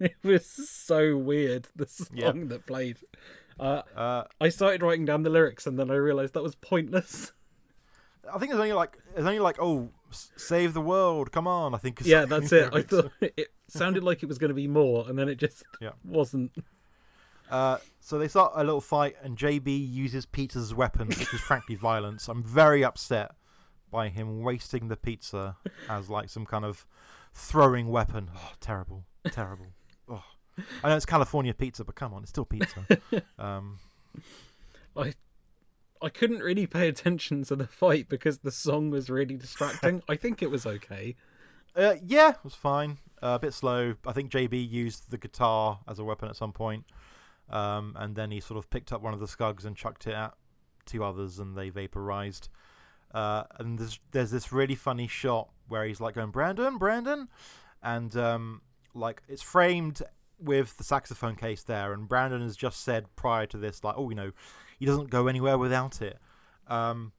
[0.00, 1.68] it was so weird.
[1.76, 2.98] The song that played.
[3.60, 7.32] Uh, Uh, I started writing down the lyrics, and then I realised that was pointless.
[8.32, 11.74] I think it's only like it's only like oh, save the world, come on!
[11.74, 12.00] I think.
[12.04, 12.70] Yeah, that's it.
[12.72, 15.62] I thought it sounded like it was going to be more, and then it just
[15.80, 15.92] Yeah.
[16.04, 16.52] wasn't.
[17.50, 21.34] Uh, so they start a little fight, and JB uses pizza as a weapon, which
[21.34, 22.28] is frankly violence.
[22.28, 23.32] I'm very upset
[23.90, 25.56] by him wasting the pizza
[25.88, 26.86] as like some kind of
[27.34, 28.30] throwing weapon.
[28.36, 29.66] Oh, terrible, terrible.
[30.08, 30.24] Oh.
[30.82, 32.86] I know it's California pizza, but come on, it's still pizza.
[33.38, 33.78] Um,
[34.96, 35.14] I
[36.02, 40.02] I couldn't really pay attention to the fight because the song was really distracting.
[40.08, 41.14] I think it was okay.
[41.76, 42.98] uh, yeah, it was fine.
[43.22, 43.94] Uh, a bit slow.
[44.06, 46.84] I think JB used the guitar as a weapon at some point.
[47.50, 50.14] Um, and then he sort of picked up one of the skugs and chucked it
[50.14, 50.34] at
[50.86, 52.48] two others, and they vaporized.
[53.12, 57.28] Uh, and there's there's this really funny shot where he's like going Brandon, Brandon,
[57.82, 58.62] and um,
[58.94, 60.02] like it's framed
[60.40, 64.08] with the saxophone case there, and Brandon has just said prior to this, like, oh,
[64.10, 64.32] you know,
[64.78, 66.18] he doesn't go anywhere without it.
[66.66, 67.12] Um,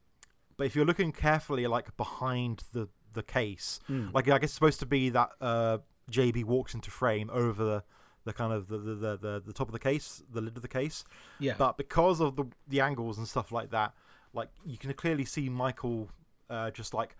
[0.56, 4.12] but if you're looking carefully, like behind the the case, Mm.
[4.14, 5.78] like I guess it's supposed to be that uh,
[6.10, 7.84] JB walks into frame over the
[8.24, 10.62] the kind of the the, the the the top of the case, the lid of
[10.62, 11.04] the case.
[11.38, 11.54] yeah.
[11.58, 13.92] But because of the the angles and stuff like that,
[14.32, 16.08] like you can clearly see Michael
[16.48, 17.16] uh, just like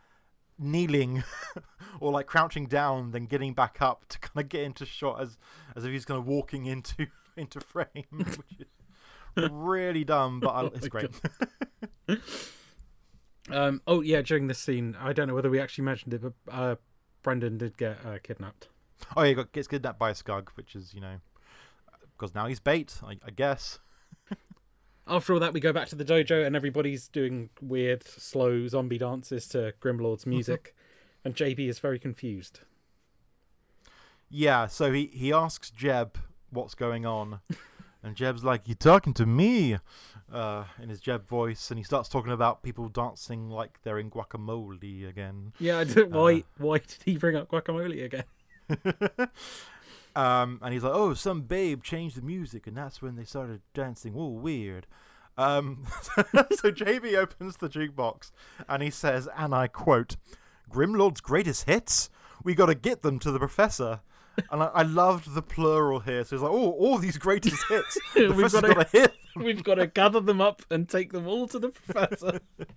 [0.59, 1.25] kneeling
[2.01, 5.39] or like crouching down, then getting back up to kind of get into shot as
[5.77, 8.61] as if he's kind of walking into into frame, which
[9.37, 10.89] is really dumb, but I, Oh it's my
[12.09, 12.21] great.
[13.51, 13.83] Um.
[13.87, 14.23] Oh yeah.
[14.23, 16.77] During this scene, I don't know whether we actually mentioned it, but uh,
[17.23, 18.69] Brandon did get uh, kidnapped.
[19.17, 21.17] oh, yeah, he got gets kidnapped by a skug, which is you know
[22.17, 23.81] because now he's bait, I, I guess.
[25.07, 28.99] After all that, we go back to the dojo, and everybody's doing weird, slow zombie
[28.99, 30.75] dances to Grimlord's music,
[31.25, 32.61] and JB is very confused.
[34.31, 36.19] Yeah, so he, he asks Jeb
[36.51, 37.41] what's going on,
[38.03, 39.79] and Jeb's like, You're talking to me?"
[40.33, 44.11] Uh, in his Jeb voice, and he starts talking about people dancing like they're in
[44.11, 45.53] guacamole again.
[45.59, 45.81] Yeah.
[45.81, 46.37] I don't, why?
[46.37, 46.41] Uh.
[46.57, 48.25] why did he bring up guacamole again?
[50.15, 53.63] um, and he's like, "Oh, some babe changed the music, and that's when they started
[53.75, 54.15] dancing.
[54.17, 54.87] Oh, weird."
[55.39, 58.33] Um, so JB opens the jukebox,
[58.69, 60.17] and he says, and I quote,
[60.69, 62.11] "Grimlord's greatest hits.
[62.45, 64.01] We got to get them to the professor."
[64.51, 66.25] And I, I loved the plural here.
[66.25, 67.99] So he's like, "Oh, all these greatest hits.
[68.15, 71.47] The We've got to hit We've got to gather them up and take them all
[71.49, 72.41] to the professor.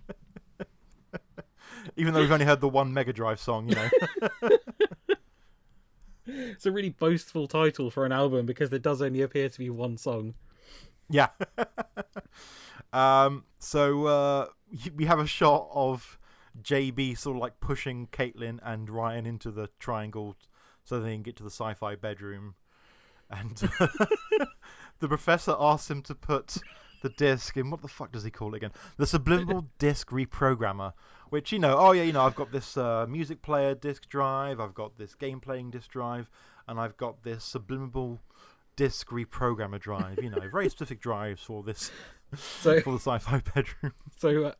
[1.96, 3.88] even though we've only heard the one Mega Drive song, you know."
[6.26, 9.70] It's a really boastful title for an album because there does only appear to be
[9.70, 10.34] one song.
[11.08, 11.28] Yeah.
[12.92, 13.44] um.
[13.58, 14.46] So uh,
[14.94, 16.18] we have a shot of
[16.62, 20.36] JB sort of like pushing Caitlin and Ryan into the triangle
[20.84, 22.54] so they can get to the sci-fi bedroom,
[23.28, 23.56] and
[25.00, 26.58] the professor asks him to put
[27.02, 28.72] the disc in what the fuck does he call it again?
[28.96, 30.92] The subliminal disc reprogrammer.
[31.28, 34.60] Which you know, oh yeah, you know, I've got this uh, music player disc drive,
[34.60, 36.30] I've got this game playing disc drive,
[36.68, 38.20] and I've got this subliminal
[38.76, 40.18] disc reprogrammer drive.
[40.22, 41.90] You know, very specific drives for this
[42.36, 43.94] So, for the sci-fi bedroom.
[44.16, 44.52] so uh,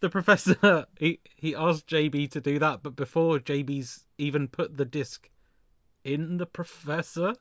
[0.00, 4.84] the professor he he asked JB to do that, but before JB's even put the
[4.84, 5.28] disc
[6.04, 7.34] in the professor,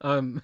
[0.00, 0.42] um,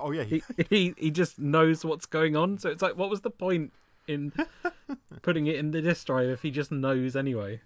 [0.00, 2.58] Oh yeah, he, he he just knows what's going on.
[2.58, 3.72] So it's like, what was the point
[4.06, 4.32] in
[5.22, 7.60] putting it in the disc drive if he just knows anyway?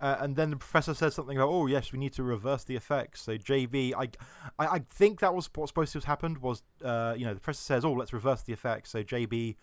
[0.00, 2.76] uh, and then the professor says something about, oh yes, we need to reverse the
[2.76, 3.22] effects.
[3.22, 4.10] So JB, I,
[4.58, 6.38] I, I think that was what's supposed to have happened.
[6.38, 8.90] Was uh, you know, the professor says, oh, let's reverse the effects.
[8.90, 9.56] So JB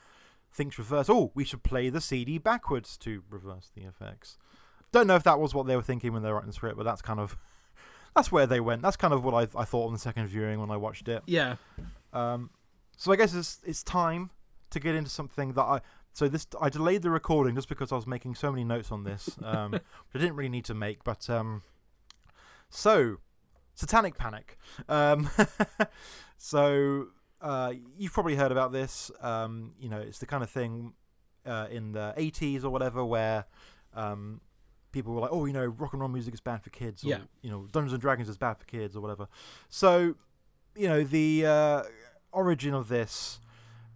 [0.51, 1.09] thinks reverse.
[1.09, 4.37] Oh, we should play the CD backwards to reverse the effects.
[4.91, 6.77] Don't know if that was what they were thinking when they were writing the script,
[6.77, 7.37] but that's kind of
[8.15, 8.81] that's where they went.
[8.81, 11.23] That's kind of what I, I thought on the second viewing when I watched it.
[11.25, 11.55] Yeah,
[12.13, 12.49] Um,
[12.97, 14.29] so I guess it's it's time
[14.69, 15.81] to get into something that I.
[16.13, 19.03] So this I delayed the recording just because I was making so many notes on
[19.03, 19.81] this, um, which
[20.15, 21.03] I didn't really need to make.
[21.03, 21.63] But um,
[22.69, 23.17] so
[23.75, 24.57] Satanic Panic.
[24.87, 25.29] Um,
[26.37, 27.07] so
[27.41, 29.11] uh, you've probably heard about this.
[29.21, 30.93] Um, you know, it's the kind of thing
[31.45, 33.45] uh, in the 80s or whatever where
[33.93, 34.41] um,
[34.93, 37.09] people were like, "Oh, you know, rock and roll music is bad for kids," or
[37.09, 37.19] Yeah.
[37.41, 39.27] you know, Dungeons and Dragons is bad for kids or whatever.
[39.67, 40.15] So
[40.75, 41.83] you know, the uh,
[42.31, 43.39] origin of this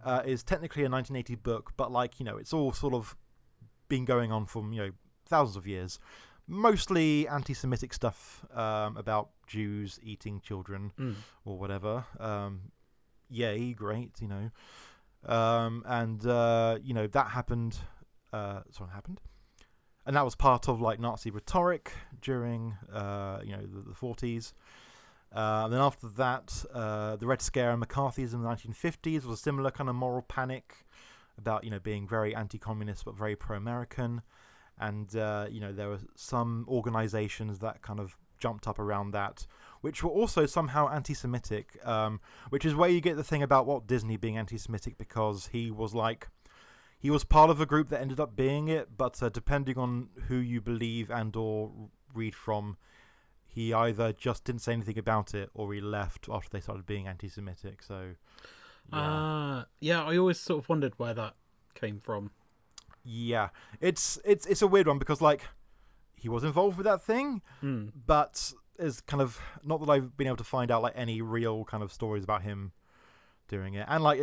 [0.04, 3.16] uh, is technically a 1980 book, but like you know, it's all sort of
[3.88, 4.90] been going on for you know
[5.24, 5.98] thousands of years.
[6.50, 11.14] Mostly anti-Semitic stuff um, about Jews eating children Mm.
[11.44, 12.04] or whatever.
[12.18, 12.72] Um,
[13.28, 14.50] yay, great, you know.
[15.26, 17.76] Um, and uh, you know that happened.
[18.32, 19.20] Uh, sorry, happened,
[20.08, 21.92] and that was part of like Nazi rhetoric
[22.22, 24.54] during uh, you know the, the 40s.
[25.30, 29.38] Uh, and then after that, uh, the Red Scare and McCarthyism in the 1950s was
[29.38, 30.86] a similar kind of moral panic
[31.36, 34.22] about you know being very anti-communist but very pro-American,
[34.80, 39.46] and uh, you know there were some organisations that kind of jumped up around that,
[39.82, 42.18] which were also somehow anti-Semitic, um,
[42.48, 45.94] which is where you get the thing about Walt Disney being anti-Semitic because he was
[45.94, 46.28] like
[46.98, 50.08] he was part of a group that ended up being it, but uh, depending on
[50.28, 51.70] who you believe and or
[52.14, 52.76] read from,
[53.46, 57.06] he either just didn't say anything about it or he left after they started being
[57.06, 57.82] anti-Semitic.
[57.82, 58.14] So,
[58.92, 60.02] yeah, Ah, yeah.
[60.04, 61.34] I always sort of wondered where that
[61.74, 62.30] came from.
[63.04, 63.48] yeah,
[63.80, 65.42] it's it's it's a weird one because like
[66.16, 67.88] he was involved with that thing, Hmm.
[68.06, 71.64] but is kind of not that I've been able to find out like any real
[71.64, 72.72] kind of stories about him
[73.48, 73.86] doing it.
[73.88, 74.20] And like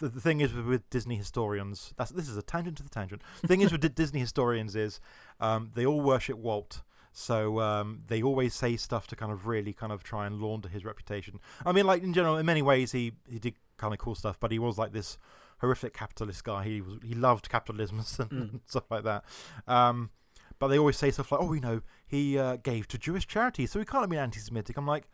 [0.00, 2.88] the, the, thing is with, with Disney historians, that's this is a tangent to the
[2.90, 3.22] tangent.
[3.42, 5.00] The thing is with Di- Disney historians is
[5.40, 6.82] um, they all worship Walt.
[7.16, 10.68] So um, they always say stuff to kind of really kind of try and launder
[10.68, 11.38] his reputation.
[11.64, 14.38] I mean, like in general, in many ways, he he did kind of cool stuff,
[14.40, 15.16] but he was like this
[15.58, 16.64] horrific capitalist guy.
[16.64, 18.60] He was he loved capitalism and Mm.
[18.66, 19.24] stuff like that.
[19.68, 20.10] Um,
[20.58, 23.70] but they always say stuff like, "Oh, you know, he uh, gave to Jewish charities,
[23.70, 25.08] so he can't have been anti-Semitic." I'm like,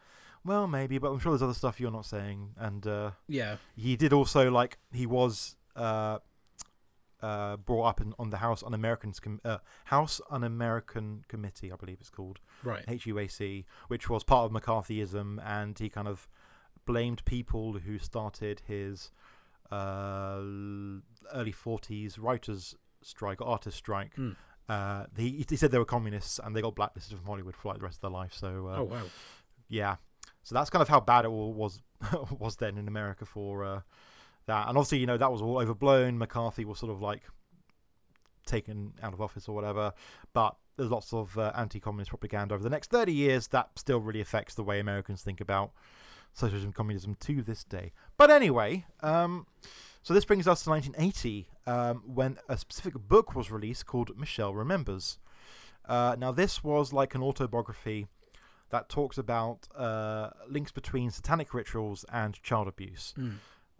[0.44, 2.50] well, maybe, but I'm sure there's other stuff you're not saying.
[2.56, 3.56] And uh, Yeah.
[3.76, 6.18] he did also like he was uh,
[7.22, 11.98] uh, brought up in, on the House Un-Americans com- uh, House Un-American Committee, I believe
[12.00, 12.84] it's called Right.
[12.86, 16.28] HUAC, which was part of McCarthyism, and he kind of
[16.86, 19.10] blamed people who started his
[19.70, 20.40] uh,
[21.32, 24.14] early 40s writers' strike, artist strike.
[24.14, 24.30] Hmm.
[24.68, 27.78] Uh, he, he said they were communists and they got blacklisted from Hollywood for like
[27.78, 28.32] the rest of their life.
[28.32, 29.02] So uh, oh wow.
[29.68, 29.96] yeah,
[30.42, 31.82] so that's kind of how bad it all was
[32.38, 33.80] was then in America for uh,
[34.46, 34.68] that.
[34.68, 36.18] And obviously, you know, that was all overblown.
[36.18, 37.22] McCarthy was sort of like
[38.46, 39.92] taken out of office or whatever.
[40.32, 44.20] But there's lots of uh, anti-communist propaganda over the next 30 years that still really
[44.20, 45.72] affects the way Americans think about
[46.32, 47.92] socialism and communism to this day.
[48.16, 49.46] But anyway, um,
[50.02, 54.54] so this brings us to 1980 um, when a specific book was released called Michelle
[54.54, 55.18] Remembers.
[55.86, 58.06] Uh, now, this was like an autobiography
[58.70, 63.14] that talks about uh, links between satanic rituals and child abuse.
[63.18, 63.34] Mm.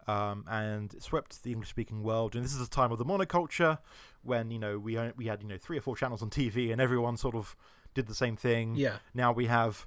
[0.07, 2.35] Um, and it swept the English-speaking world.
[2.35, 3.77] And this is the time of the monoculture,
[4.23, 6.81] when you know we we had you know three or four channels on TV, and
[6.81, 7.55] everyone sort of
[7.93, 8.75] did the same thing.
[8.75, 8.97] Yeah.
[9.13, 9.85] Now we have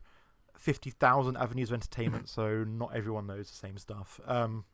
[0.57, 4.21] fifty thousand avenues of entertainment, so not everyone knows the same stuff.
[4.27, 4.65] Um,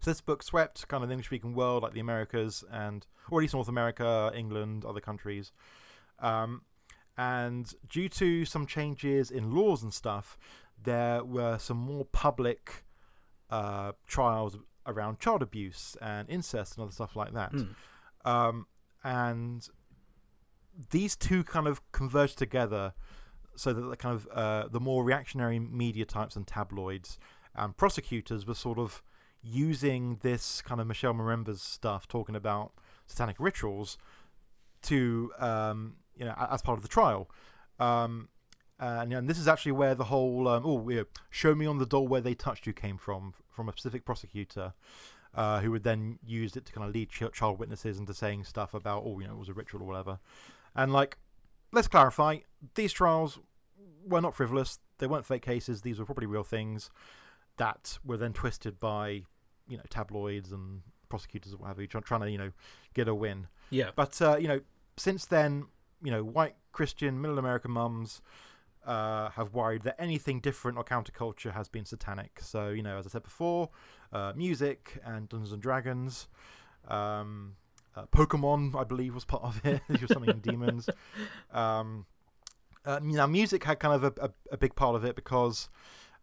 [0.00, 3.42] so this book swept kind of the English-speaking world, like the Americas, and or at
[3.42, 5.52] least North America, England, other countries.
[6.20, 6.62] Um,
[7.18, 10.38] and due to some changes in laws and stuff,
[10.82, 12.84] there were some more public
[13.50, 17.52] uh, trials around child abuse and incest and other stuff like that.
[17.52, 17.74] Mm.
[18.24, 18.66] Um,
[19.02, 19.68] and
[20.90, 22.94] these two kind of converge together
[23.56, 27.18] so that the kind of uh, the more reactionary media types and tabloids
[27.56, 29.02] and prosecutors were sort of
[29.42, 32.72] using this kind of Michelle Remembers stuff, talking about
[33.06, 33.98] satanic rituals,
[34.82, 37.30] to um, you know as part of the trial.
[37.78, 38.28] Um,
[38.80, 41.86] and, and this is actually where the whole um, oh yeah, show me on the
[41.86, 44.72] door where they touched you came from from a specific prosecutor
[45.34, 48.44] uh, who would then use it to kind of lead ch- child witnesses into saying
[48.44, 50.18] stuff about oh you know it was a ritual or whatever
[50.76, 51.18] and like
[51.72, 52.38] let's clarify
[52.76, 53.38] these trials
[54.06, 56.88] were not frivolous they weren't fake cases these were probably real things
[57.56, 59.22] that were then twisted by
[59.68, 62.52] you know tabloids and prosecutors or whatever trying, trying to you know
[62.94, 63.90] get a win Yeah.
[63.96, 64.60] but uh, you know,
[64.96, 65.66] since then,
[66.02, 68.20] you know, white Christian middle American mums
[68.86, 72.40] uh, have worried that anything different or counterculture has been satanic.
[72.42, 73.70] So you know, as I said before,
[74.12, 76.28] uh, music and Dungeons and Dragons.
[76.86, 77.56] Um,
[77.96, 79.82] uh, Pokemon, I believe, was part of it.
[79.88, 80.88] There was something in demons.
[81.52, 82.06] Um,
[82.84, 85.68] uh, now, music had kind of a, a, a big part of it because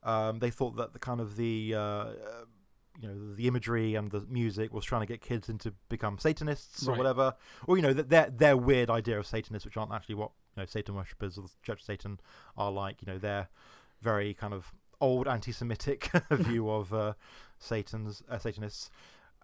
[0.03, 2.05] um, they thought that the kind of the uh,
[3.01, 6.87] you know the imagery and the music was trying to get kids into become Satanists
[6.87, 6.97] or Right.
[6.99, 7.35] whatever,
[7.67, 10.61] or you know that their their weird idea of Satanists, which aren't actually what you
[10.61, 12.19] know Satan worshippers or the Church of Satan
[12.57, 13.01] are like.
[13.01, 13.49] You know, their
[14.01, 17.13] very kind of old anti-Semitic view of uh,
[17.59, 18.89] Satan's uh, Satanists,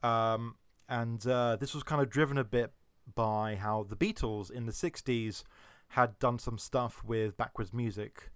[0.03, 0.55] um,
[0.87, 2.71] and uh, this was kind of driven a bit
[3.15, 5.43] by how the Beatles in the '60s
[5.89, 8.29] had done some stuff with backwards music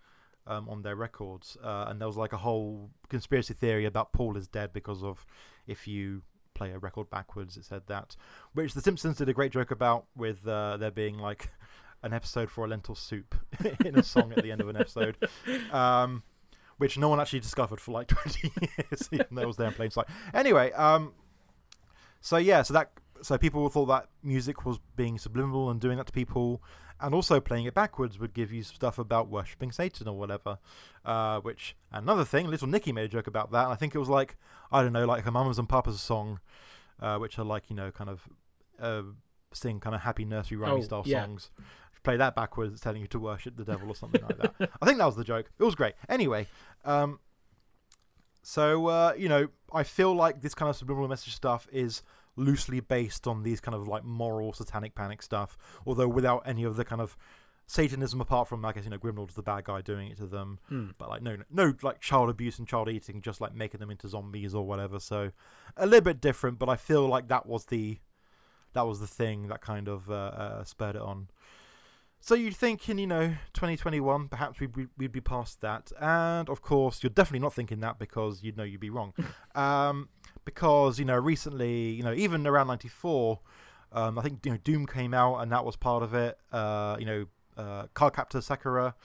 [0.47, 4.38] um, on their records, uh, and there was like a whole conspiracy theory about Paul
[4.38, 5.25] is dead because of
[5.67, 8.15] if you play a record backwards, it said that,
[8.53, 11.49] which The Simpsons did a great joke about with uh, there being like
[12.03, 13.36] an episode for a lentil soup
[13.86, 15.17] in a song at the end of an episode.
[15.71, 16.23] Um,
[16.77, 19.73] which no one actually discovered for like 20 years, even though it was there in
[19.73, 20.08] plain sight.
[20.34, 21.13] Anyway, um,
[22.21, 22.91] so yeah, so that
[23.22, 26.61] so people thought that music was being subliminal and doing that to people,
[26.99, 30.59] and also playing it backwards would give you stuff about worshipping Satan or whatever.
[31.03, 33.99] Uh, which another thing, Little Nicky made a joke about that, and I think it
[33.99, 34.38] was like
[34.72, 36.39] I don't know, like her Mamas and Papas song,
[36.99, 38.28] uh, which are like you know kind of
[38.80, 39.03] uh,
[39.53, 41.24] sing kind of happy nursery rhymey Oh, style yeah.
[41.24, 41.49] songs.
[42.03, 44.70] Play that backwards, it's telling you to worship the devil or something like that.
[44.82, 45.49] I think that was the joke.
[45.57, 45.95] It was great.
[46.07, 46.45] Anyway,
[46.84, 47.18] um,
[48.43, 52.03] so uh, you know, I feel like this kind of subliminal message stuff is
[52.36, 56.75] loosely based on these kind of like moral satanic panic stuff, although without any of
[56.75, 57.15] the kind of
[57.67, 60.59] Satanism apart from I guess you know Grimlord's the bad guy doing it to them,
[60.69, 60.89] Hmm.
[60.99, 64.07] but like no no like child abuse and child eating, just like making them into
[64.07, 64.99] zombies or whatever.
[64.99, 65.31] So
[65.75, 67.97] a little bit different, but I feel like that was the
[68.73, 71.29] that was the thing that kind of uh, uh, spurred it on.
[72.19, 76.49] So you'd think in you know 2021 perhaps we'd be, we'd be past that, and
[76.49, 79.13] of course you're definitely not thinking that because you'd know you'd be wrong,
[79.55, 80.09] um,
[80.46, 83.39] because you know recently you know even around '94,
[83.91, 86.38] um, I think you know Doom came out and that was part of it.
[86.52, 87.26] Uh, you know
[87.58, 88.96] uh, Cardcaptor Sakura,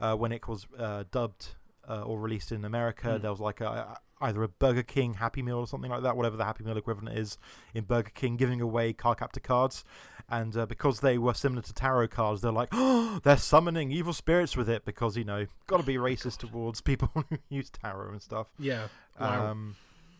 [0.00, 1.54] uh, when it was uh, dubbed
[1.88, 3.22] uh, or released in America, Hmm.
[3.22, 6.36] there was like a, either a Burger King Happy Meal or something like that, whatever
[6.36, 7.38] the Happy Meal equivalent is
[7.74, 9.84] in Burger King, giving away Cardcaptor cards.
[10.28, 14.12] And uh, because they were similar to tarot cards, they're like, oh, they're summoning evil
[14.12, 18.10] spirits with it because, you know, got to be racist towards people who use tarot
[18.12, 18.46] and stuff.
[18.58, 18.86] Yeah.
[19.20, 19.50] Wow.
[19.50, 19.76] Um,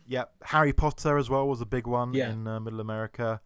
[0.07, 2.31] yeah, Harry Potter as well was a big one Yeah.
[2.31, 3.41] in uh, Middle America.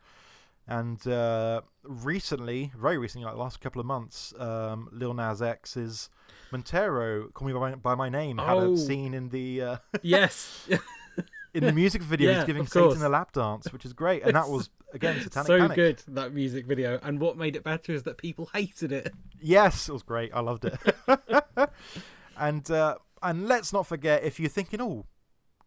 [0.70, 6.10] And uh, recently, very recently, like the last couple of months, um, Lil Nas X's
[6.51, 8.74] Montero, "Call Me by My, by my Name," had Oh.
[8.74, 10.68] a scene in the uh, yes.
[11.53, 12.32] in the music video.
[12.32, 12.68] Yeah, he's giving.
[12.68, 15.76] Satan a lap dance, which is great, and that was again Satanic so Panic.
[15.78, 19.14] good that music video, and what made it better is that people hated it.
[19.39, 20.32] Yes, it was great.
[20.34, 20.78] I loved it.
[22.38, 25.05] and uh, and let's not forget if you're thinking, oh,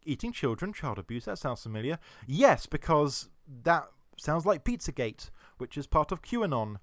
[0.05, 1.99] eating children, child abuse, that sounds familiar.
[2.27, 3.29] Yes, because
[3.63, 3.87] that
[4.17, 6.77] sounds like Pizzagate, which is part of QAnon,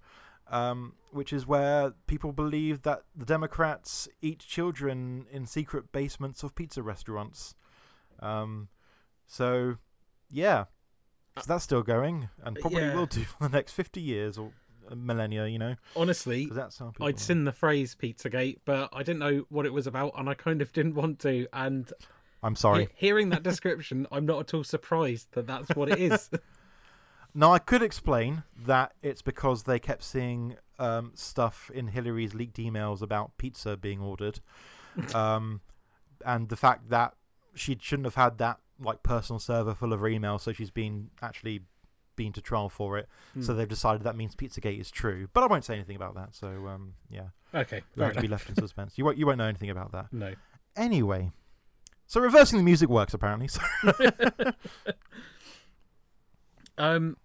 [0.51, 6.55] um, which is where people believe that the Democrats eat children in secret basements of
[6.55, 7.55] pizza restaurants.
[8.21, 8.69] Um,
[9.27, 9.77] so,
[10.31, 10.65] yeah.
[11.39, 12.95] So that's still going, and probably Yeah.
[12.95, 14.51] will do for the next 50 years or
[14.97, 15.77] millennia, you know.
[15.95, 19.87] Honestly, that's how I'd seen the phrase Pizzagate, but I didn't know what it was
[19.87, 21.47] about, and I kind of didn't want to.
[21.53, 21.93] And
[22.43, 22.89] I'm sorry.
[22.97, 26.31] he- hearing that description, I'm not at all surprised that that's what it is.
[27.35, 32.57] Now, I could explain that it's because they kept seeing um, stuff in Hillary's leaked
[32.57, 34.41] emails about pizza being ordered,
[35.15, 35.61] um,
[36.25, 37.15] and the fact that
[37.55, 41.11] she shouldn't have had that like personal server full of her emails, so she's been
[41.21, 41.61] actually
[42.17, 43.09] been to trial for it.
[43.41, 43.59] So Hmm.
[43.59, 46.35] they've decided that means Pizzagate is true, but I won't say anything about that.
[46.35, 48.97] So um, yeah, okay, that fair has to be left in suspense.
[48.97, 50.33] You won't you won't know anything about that No.
[50.77, 51.31] anyway.
[52.09, 53.49] So reversing the music works apparently.
[53.49, 53.61] So
[56.79, 57.17] Um.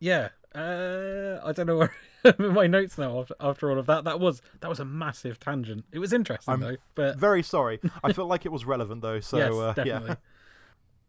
[0.00, 0.28] Yeah.
[0.54, 1.94] Uh, I don't know where
[2.38, 4.04] my notes now after, after all of that.
[4.04, 5.84] That was that was a massive tangent.
[5.92, 7.80] It was interesting I'm though, but very sorry.
[8.04, 9.20] I feel like it was relevant though.
[9.20, 10.08] So yes, uh, definitely.
[10.08, 10.14] yeah.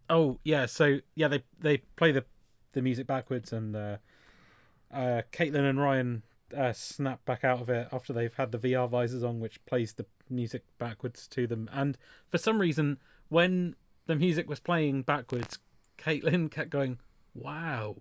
[0.10, 2.26] Oh yeah, so yeah, they they play the
[2.74, 3.98] the music backwards, and uh,
[4.94, 6.24] uh, Caitlin and Ryan
[6.58, 9.94] uh, snap back out of it after they've had the VR visors on, which plays
[9.94, 11.70] the music backwards to them.
[11.72, 11.98] And
[12.28, 12.98] for some reason,
[13.30, 13.76] when
[14.08, 15.60] the music was playing backwards,
[15.98, 17.00] Caitlin kept going,
[17.34, 17.98] "Wow,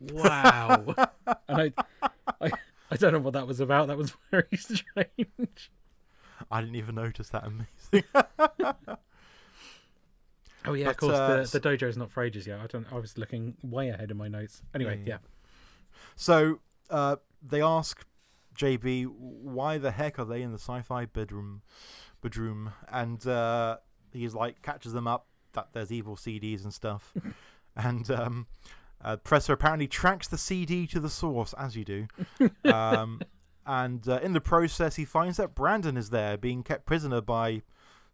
[0.00, 0.94] wow,"
[1.48, 2.08] and I,
[2.40, 2.50] I,
[2.90, 3.88] I don't know what that was about.
[3.88, 5.70] That was very strange.
[6.50, 7.44] I didn't even notice that.
[7.44, 8.08] Amazing.
[10.64, 11.14] Oh yeah, of course.
[11.14, 12.60] uh, the the dojo's not for ages yet.
[12.60, 12.86] I don't.
[12.92, 14.60] I was looking way ahead in my notes.
[14.74, 15.18] Anyway, Yeah, yeah.
[16.16, 16.58] so
[16.90, 18.04] uh, they ask
[18.56, 21.62] JB why the heck are they in the sci-fi bedroom,
[22.20, 23.78] bedroom, and uh,
[24.12, 27.14] he's like catches them up that there's evil CDs and stuff,
[27.76, 28.46] and um,
[29.02, 32.08] uh, Presser apparently tracks the CD to the source as you do,
[32.64, 33.20] um,
[33.66, 37.62] and uh, in the process he finds that Brandon is there being kept prisoner by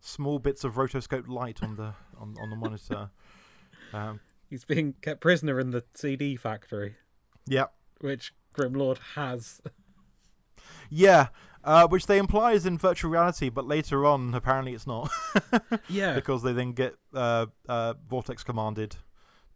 [0.00, 3.10] small bits of rotoscope light on the on, on the monitor.
[3.92, 4.20] Um,
[4.50, 6.96] He's being kept prisoner in the CD factory,
[7.46, 7.66] yeah.
[8.00, 9.60] which Grimlord has.
[10.90, 11.28] Yeah,
[11.64, 15.10] uh, which they imply is in virtual reality, but later on, apparently it's not,
[15.88, 16.14] Yeah.
[16.14, 18.96] because they then get uh, uh, vortex commanded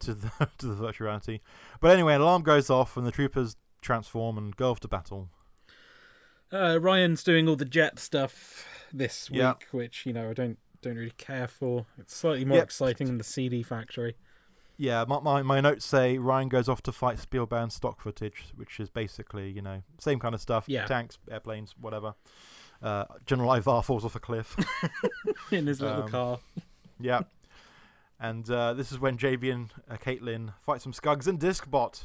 [0.01, 1.41] to the to the virtual reality.
[1.81, 5.29] But anyway, an alarm goes off, and the troopers transform and go off to battle.
[6.51, 9.55] Uh, Ryan's doing all the jet stuff this week, Yeah.
[9.71, 11.87] which you know I don't don't really care for.
[11.99, 12.65] It's slightly more Yep.
[12.65, 14.17] exciting than the CD factory.
[14.81, 18.79] Yeah, my, my my notes say Ryan goes off to fight Spielban stock footage, which
[18.79, 20.65] is basically you know same kind of stuff.
[20.69, 20.87] Yeah.
[20.87, 22.15] tanks, airplanes, whatever.
[22.81, 24.57] Uh, General Ivar falls off a cliff.
[25.51, 26.39] in his little Um, car.
[27.01, 27.23] Yeah.
[28.21, 32.03] And uh, this is when JB and uh, Caitlin fight some Skugs and Discbot,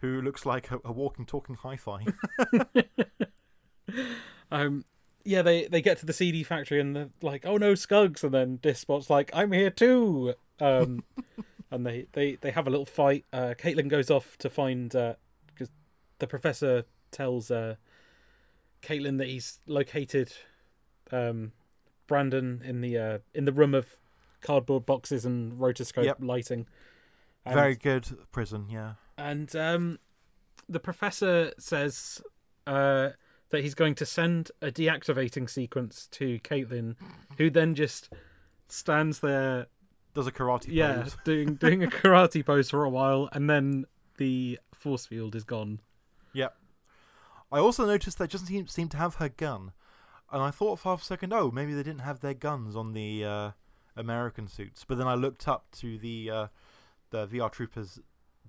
[0.00, 2.06] who looks like a, a walking, talking hi fi.
[4.50, 4.84] Um,
[5.24, 8.32] yeah, they they get to the CD factory and they're like, "Oh no, Skugs!" And
[8.32, 11.02] then Discbot's like, "I'm here too." Um,
[11.74, 13.24] and they, they they have a little fight.
[13.32, 15.70] Uh, Caitlin goes off to find because
[16.18, 17.74] the professor tells uh,
[18.82, 20.32] Caitlin that he's located
[21.12, 21.52] um,
[22.06, 23.86] Brandon in the uh, in the room of
[24.40, 26.18] cardboard boxes and rotoscope Yep.
[26.20, 26.66] lighting.
[27.46, 28.94] And- Very good prison, yeah.
[29.18, 29.98] and um,
[30.68, 32.22] the professor says
[32.66, 33.10] uh,
[33.50, 36.96] that he's going to send a deactivating sequence to Caitlin,
[37.36, 38.10] who then just
[38.68, 39.66] stands there,
[40.14, 41.16] Does a karate yeah, pose.
[41.24, 43.84] doing doing a karate pose for a while, and then
[44.16, 45.80] the force field is gone.
[46.32, 46.56] Yep.
[47.52, 49.72] I also noticed they doesn't seem, seem to have her gun.
[50.32, 52.92] And I thought for half a second, oh, maybe they didn't have their guns on
[52.92, 53.50] the uh,
[53.96, 54.84] American suits.
[54.84, 56.46] But then I looked up to the uh,
[57.10, 58.00] the VR troopers'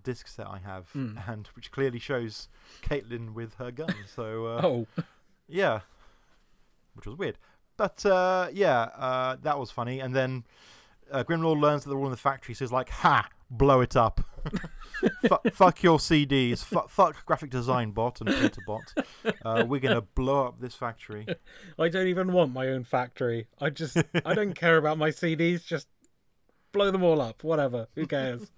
[0.04, 1.18] disc set I have, Hmm.
[1.28, 2.48] and which clearly shows
[2.84, 3.94] Caitlin with her gun.
[4.08, 4.88] So uh, Oh,
[5.48, 5.82] yeah,
[6.94, 7.38] which was weird.
[7.78, 10.00] But uh, yeah, uh, that was funny.
[10.00, 10.46] And then
[11.12, 14.22] uh, Grimlord learns that they're all in the factory, he's like, "Ha, blow it up!
[15.28, 16.64] Fu- fuck your CDs!
[16.64, 18.94] Fu- fuck graphic design bot and printer bot!
[19.44, 21.26] Uh, we're gonna blow up this factory."
[21.80, 23.48] I don't even want my own factory.
[23.60, 25.66] I just I don't care about my CDs.
[25.66, 25.88] Just
[26.72, 27.44] blow them all up.
[27.44, 27.88] Whatever.
[27.96, 28.52] Who cares?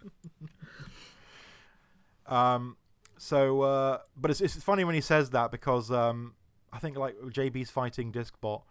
[2.26, 2.78] Um,
[3.18, 6.34] so, uh, but it's, it's funny when he says that because um,
[6.72, 8.64] I think like JB's fighting Discbot,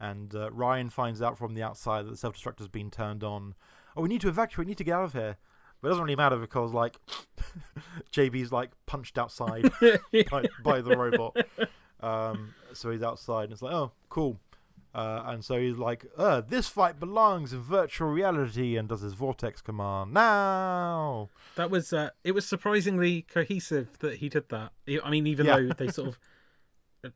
[0.00, 3.22] and uh, Ryan finds out from the outside that the self destruct has been turned
[3.22, 3.54] on.
[3.96, 4.66] Oh, we need to evacuate.
[4.66, 5.36] We need to get out of here.
[5.80, 6.98] But it doesn't really matter because like
[8.12, 9.70] JB's like punched outside
[10.30, 11.36] by, by the robot.
[12.00, 14.38] Um, so he's outside, and it's like, oh, cool.
[14.92, 19.12] Uh, and so he's like, uh, this fight belongs in virtual reality, and does his
[19.14, 21.28] vortex command now.
[21.56, 24.72] That was uh, it was surprisingly cohesive that he did that.
[25.04, 25.56] I mean, even Yeah.
[25.56, 26.18] though they sort of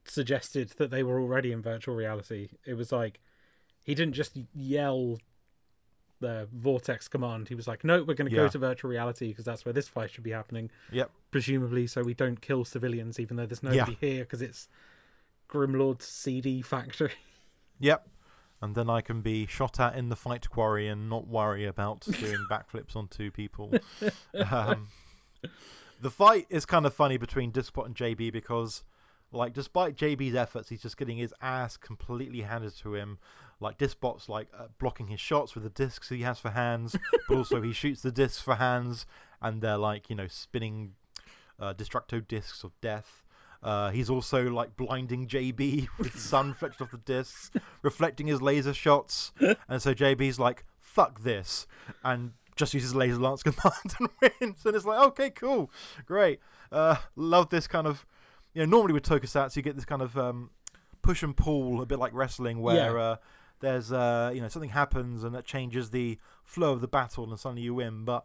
[0.07, 3.21] suggested that they were already in virtual reality, it was like
[3.85, 5.19] he didn't just yell
[6.21, 7.49] the vortex command.
[7.49, 8.45] He was like, "No, we're going to Yeah.
[8.45, 11.11] go to virtual reality because that's where this fight should be happening." Yep.
[11.31, 14.69] Presumably, so we don't kill civilians, even though there's nobody here because it's
[15.49, 17.13] Grimlord's CD factory.
[17.81, 18.09] Yep.
[18.63, 22.01] And then I can be shot at in the fight quarry and not worry about
[22.03, 23.75] doing backflips on two people.
[24.33, 24.89] Um,
[26.01, 28.85] the fight is kind of funny between Discbot and JB because,
[29.35, 33.19] like, despite JB's efforts, he's just getting his ass completely handed to him.
[33.61, 36.97] Like, Discbot's like uh, blocking his shots with the discs he has for hands,
[37.29, 39.07] but also he shoots the discs for hands,
[39.41, 40.95] and they're like, you know, spinning
[41.59, 43.23] uh, destructo discs of death.
[43.63, 47.51] Uh, he's also like blinding JB with sun reflected off the discs,
[47.83, 49.33] reflecting his laser shots.
[49.69, 51.67] And so JB's like, fuck this.
[52.05, 54.65] And just uses laser lance command and wins.
[54.65, 55.71] And it's like, okay, cool.
[56.07, 56.41] Great.
[56.71, 58.07] Uh, love this kind of.
[58.55, 60.51] You know, normally with tokusatsu, you get this kind of um,
[61.03, 63.03] push and pull, a bit like wrestling, where Yeah.
[63.03, 63.17] uh,
[63.61, 67.39] there's, uh, you know, something happens and that changes the flow of the battle and
[67.39, 68.05] suddenly you win.
[68.05, 68.25] But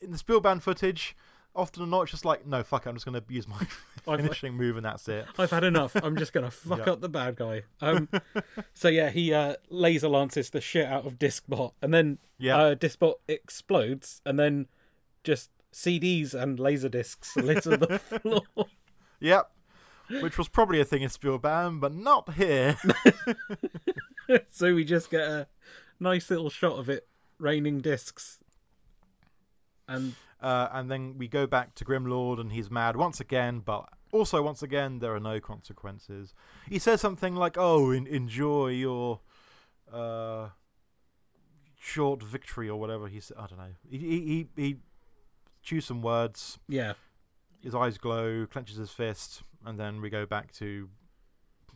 [0.00, 1.16] in the Spielban footage,
[1.54, 3.58] often or not, it's just like, no, fuck it, I'm just going to use my
[4.16, 5.26] finishing move and that's it.
[5.38, 5.94] I've had enough.
[5.94, 6.92] I'm just gonna fuck Yeah.
[6.94, 7.62] up the bad guy.
[7.80, 8.08] Um,
[8.74, 12.56] so yeah, he uh, laser lances the shit out of Discbot, and then Yeah.
[12.56, 14.66] uh, Discbot explodes, and then
[15.24, 18.42] just CDs and laser discs litter the floor.
[19.20, 19.50] Yep.
[20.08, 22.76] Which was probably a thing in Spielban, but not here.
[24.50, 25.46] so we just get a
[26.00, 27.06] nice little shot of it
[27.38, 28.38] raining discs,
[29.88, 33.88] and Uh, and then we go back to Grimlord, and he's mad once again, but
[34.10, 36.34] also once again, there are no consequences.
[36.68, 39.20] He says something like, "Oh, en- enjoy your
[39.92, 40.48] uh,
[41.78, 43.06] short victory," or whatever.
[43.06, 43.74] He said, I don't know.
[43.88, 44.76] He he he, he
[45.62, 46.58] chews some words.
[46.68, 46.94] yeah,
[47.62, 50.88] His eyes glow, clenches his fist, and then we go back to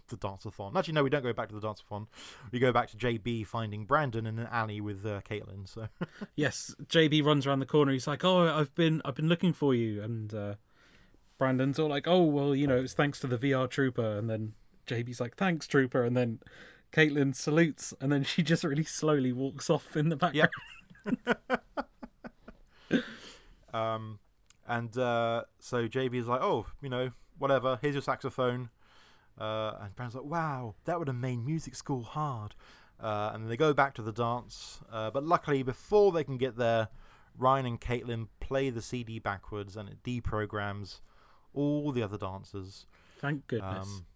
[0.09, 0.77] the dance-a-thon.
[0.77, 2.07] Actually, no, we don't go back to the dance-a-thon.
[2.53, 5.69] We go back to JB finding Brandon in an alley with uh, Caitlin.
[5.69, 5.89] So
[6.37, 6.75] yes.
[6.87, 7.93] JB runs around the corner.
[7.93, 10.55] He's like, "Oh, I've been I've been looking for you," and uh,
[11.39, 14.55] Brandon's all like, "Oh, well, you know, it's thanks to the VR trooper," and then
[14.87, 16.41] JB's like, "Thanks, trooper," and then
[16.93, 20.51] Caitlin salutes, and then she just really slowly walks off in the background.
[21.27, 21.63] Yep.
[23.77, 24.21] Um,
[24.67, 27.79] and uh, so is like, oh, you know, whatever.
[27.81, 28.71] Here's your saxophone.
[29.39, 32.55] Uh, and Brandon's like, wow, that would have made music school hard.
[32.99, 34.81] Uh, and then they go back to the dance.
[34.91, 36.89] Uh, but luckily, before they can get there,
[37.37, 41.01] Ryan and Caitlin play the CD backwards, and it deprograms
[41.53, 42.87] all the other dancers.
[43.19, 43.87] Thank goodness.
[43.87, 44.07] Um,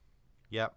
[0.48, 0.74] yep.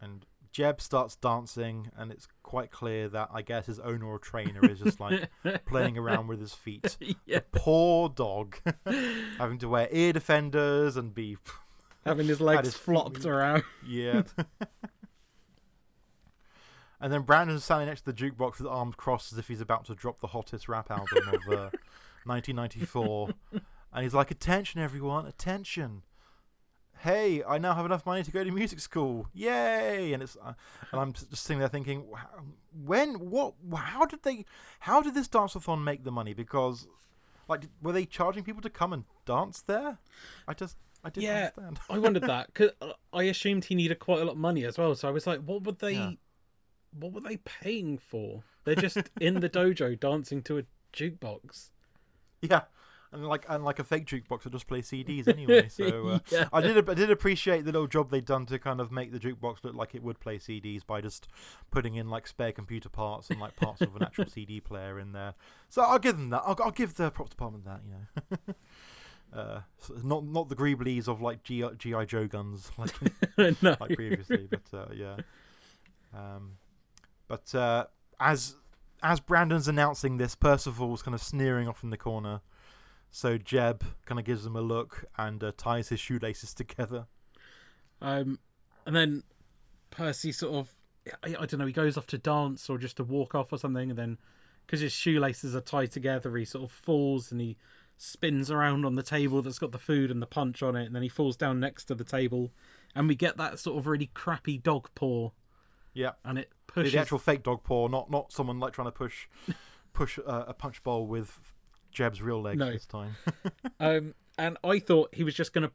[0.00, 4.64] And Jeb starts dancing, and it's quite clear that I guess his owner or trainer
[4.64, 5.30] is just like
[5.66, 6.96] playing around with his feet.
[7.26, 8.56] yeah, Poor dog,
[9.38, 11.36] having to wear ear defenders and be
[12.08, 13.62] having his legs his flopped around.
[13.86, 14.22] yeah.
[17.00, 19.84] and then Brandon's standing next to the jukebox with arms crossed as if he's about
[19.86, 21.70] to drop the hottest rap album of uh,
[22.24, 25.26] 1994, and he's like, "Attention, everyone!
[25.26, 26.02] Attention!
[27.02, 29.28] Hey, I now have enough money to go to music school!
[29.32, 30.54] Yay!" And it's uh,
[30.90, 32.04] and I'm just sitting there thinking,
[32.72, 34.44] when, what, how did they,
[34.80, 36.34] how did this dance-a-thon make the money?
[36.34, 36.88] Because,
[37.48, 39.98] like, were they charging people to come and dance there?
[40.48, 40.76] I just,
[41.08, 41.78] I didn't Yeah, understand.
[41.90, 42.70] I wondered that because
[43.12, 44.94] I assumed he needed quite a lot of money as well.
[44.94, 46.10] So I was like, what would they, Yeah.
[46.98, 48.42] what were they paying for?
[48.64, 51.70] They're just in the dojo dancing to a jukebox.
[52.42, 52.62] Yeah,
[53.10, 55.68] and like and like a fake jukebox that just play CDs anyway.
[55.68, 56.48] So uh, Yeah.
[56.52, 59.18] I did I did appreciate the little job they'd done to kind of make the
[59.18, 61.26] jukebox look like it would play CDs by just
[61.70, 65.12] putting in like spare computer parts and like parts of an actual CD player in
[65.12, 65.32] there.
[65.70, 66.42] So I'll give them that.
[66.44, 67.80] I'll, I'll give the props department that.
[67.86, 68.54] You know.
[69.38, 69.60] Uh,
[70.02, 72.92] not not the Greeblies of like GI, GI Joe guns like
[73.62, 73.76] no.
[73.80, 75.16] like previously, but uh, yeah.
[76.12, 76.52] Um,
[77.28, 77.86] but uh,
[78.18, 78.56] as
[79.02, 82.40] as Brandon's announcing this, Percival's kind of sneering off in the corner.
[83.10, 87.06] So Jeb kind of gives him a look and uh, ties his shoelaces together.
[88.02, 88.38] Um,
[88.86, 89.22] and then
[89.90, 90.68] Percy sort of,
[91.22, 93.58] I, I don't know, he goes off to dance or just to walk off or
[93.58, 94.18] something, and then
[94.66, 97.56] because his shoelaces are tied together, he sort of falls and he
[97.98, 100.94] spins around on the table that's got the food and the punch on it, and
[100.94, 102.50] then he falls down next to the table,
[102.94, 105.30] and we get that sort of really crappy dog paw,
[105.92, 106.92] Yeah, and it the, pushes.
[106.92, 109.26] the actual fake dog paw, not not someone like trying to push
[109.92, 111.38] push uh, a punch bowl with
[111.90, 112.70] Jeb's real leg No.
[112.72, 113.16] this time.
[113.80, 115.72] Um, and I thought he was just going to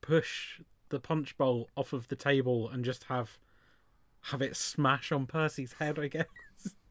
[0.00, 3.38] push the punch bowl off of the table and just have
[4.22, 6.26] have it smash on Percy's head, I guess.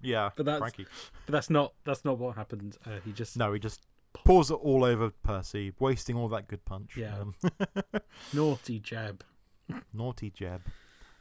[0.02, 0.86] yeah, But that's- Frankie.
[1.26, 2.78] But that's not that's not what happened.
[2.86, 3.82] Uh, he just No, he just
[4.24, 6.96] pours it all over Percy, wasting all that good punch.
[6.98, 7.16] Yeah.
[7.20, 7.36] Um,
[8.34, 9.24] naughty jab.
[9.94, 10.62] Naughty Jeb.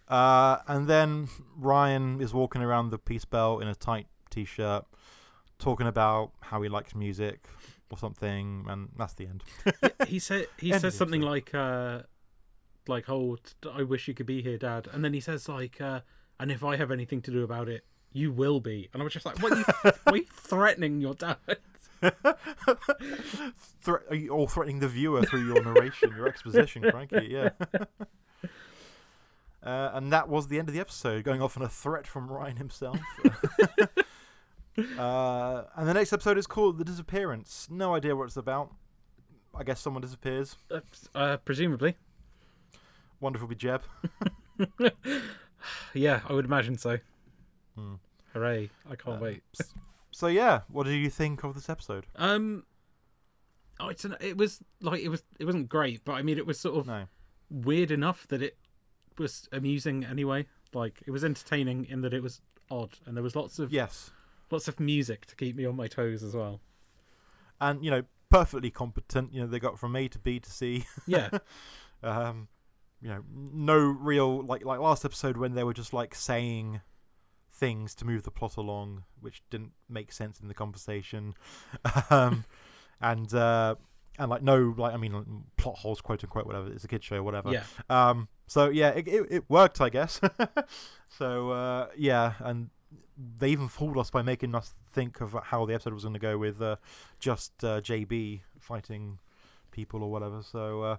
[0.08, 4.84] Uh, and then Ryan is walking around the Peace Belt in a tight t-shirt,
[5.58, 7.46] talking about how he likes music
[7.90, 9.42] or something, and that's the end.
[10.06, 12.02] He said he End says something like uh
[12.86, 15.80] like oh t- I wish you could be here, Dad, and then he says like
[15.80, 16.00] uh
[16.38, 18.88] and if I have anything to do about it, you will be.
[18.92, 21.36] And I was just like, what are you, what are you threatening your dad?
[23.80, 27.26] Thre- are you all threatening the viewer through your narration, your exposition, Frankie?
[27.30, 27.50] Yeah.
[29.62, 32.30] Uh, and that was the end of the episode, going off on a threat from
[32.30, 32.98] Ryan himself.
[34.98, 37.68] uh, and the next episode is called The Disappearance.
[37.70, 38.70] No idea what it's about.
[39.54, 40.56] I guess someone disappears.
[40.70, 40.80] Uh,
[41.14, 41.96] uh, presumably,
[43.20, 43.80] Wonderful be Jeb.
[45.94, 46.98] yeah, I would imagine so.
[47.74, 47.94] Hmm.
[48.34, 48.68] Hooray!
[48.90, 49.42] I can't Uh, wait.
[50.14, 52.06] So yeah, what do you think of this episode?
[52.14, 52.64] Um,
[53.80, 56.46] oh, it's an, it was like it was it wasn't great, but I mean it
[56.46, 57.06] was sort of No.
[57.50, 58.56] weird enough that it
[59.18, 60.46] was amusing anyway.
[60.72, 62.40] Like it was entertaining in that it was
[62.70, 64.12] odd, and there was lots of Yes.
[64.52, 66.60] lots of music to keep me on my toes as well.
[67.60, 69.32] And you know, perfectly competent.
[69.34, 70.84] You know, they got from A to B to C.
[71.08, 71.30] Yeah,
[72.04, 72.46] um,
[73.02, 76.82] you know, no real like like last episode when they were just like saying
[77.64, 81.32] things to move the plot along, which didn't make sense in the conversation,
[82.10, 82.44] um,
[83.00, 83.74] and uh,
[84.18, 86.70] and like no like I mean plot holes, quote unquote, whatever.
[86.70, 87.50] It's a kid show, whatever.
[87.52, 90.20] yeah, Um, so yeah, it, it, it worked, I guess.
[91.08, 92.68] so uh, yeah, and
[93.38, 96.20] they even fooled us by making us think of how the episode was going to
[96.20, 96.76] go with uh,
[97.18, 99.20] just uh, JB fighting
[99.70, 100.42] people or whatever.
[100.42, 100.96] So uh,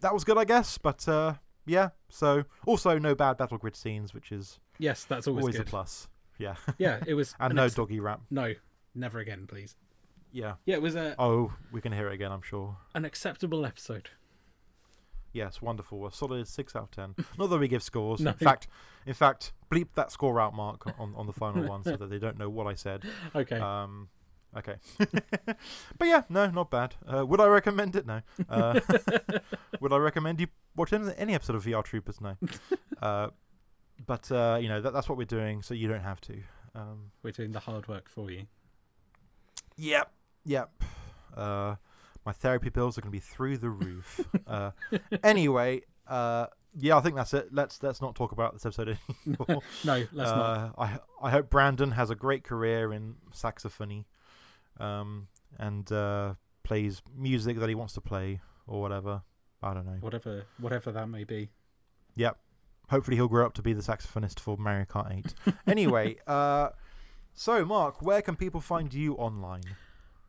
[0.00, 0.78] that was good, I guess.
[0.78, 1.34] But uh,
[1.66, 5.66] yeah, so also no bad battle grid scenes, which is yes, that's always, always good.
[5.66, 6.08] a plus.
[6.38, 7.34] Yeah, Yeah, it was.
[7.40, 8.20] and an no doggy rap.
[8.30, 8.52] No,
[8.94, 9.74] never again, please.
[10.32, 10.56] Yeah.
[10.66, 12.76] Yeah, it was a, Oh, we can hear it again, I'm sure.
[12.94, 14.10] an acceptable episode.
[15.32, 16.06] Yes, wonderful.
[16.06, 17.14] A solid six out of ten.
[17.38, 18.20] Not that we give scores.
[18.20, 18.30] No.
[18.30, 18.68] In fact,
[19.06, 22.18] in fact, bleep that score out mark on, on the final one so that they
[22.18, 23.04] don't know what I said.
[23.34, 23.58] Okay.
[23.58, 24.08] Um,
[24.56, 24.76] okay.
[25.98, 26.94] but yeah, no, not bad.
[27.06, 28.06] Uh, would I recommend it?
[28.06, 28.22] No.
[28.48, 28.80] Uh,
[29.80, 32.20] would I recommend you watch any, any episode of VR Troopers?
[32.20, 32.36] No.
[33.02, 33.28] Uh,
[34.06, 36.38] but uh, you know that, that's what we're doing, so you don't have to.
[36.74, 38.46] Um, We're doing the hard work for you.
[39.76, 40.10] Yep.
[40.46, 40.82] Yep.
[41.36, 41.74] Uh,
[42.24, 44.20] my therapy bills are going to be through the roof.
[44.46, 44.70] uh,
[45.22, 46.46] anyway, uh,
[46.78, 47.48] yeah, I think that's it.
[47.52, 49.62] Let's let's not talk about this episode anymore.
[49.84, 50.40] No, let's not.
[50.40, 54.06] uh, I I hope Brandon has a great career in saxophony,
[54.78, 59.22] um, and uh, plays music that he wants to play or whatever.
[59.62, 59.98] I don't know.
[60.00, 61.50] Whatever, whatever that may be.
[62.14, 62.38] Yep.
[62.90, 65.12] Hopefully he'll grow up to be the saxophonist for Mario Kart
[65.46, 65.54] 8.
[65.66, 66.70] anyway, uh,
[67.34, 69.62] so Mark, where can people find you online?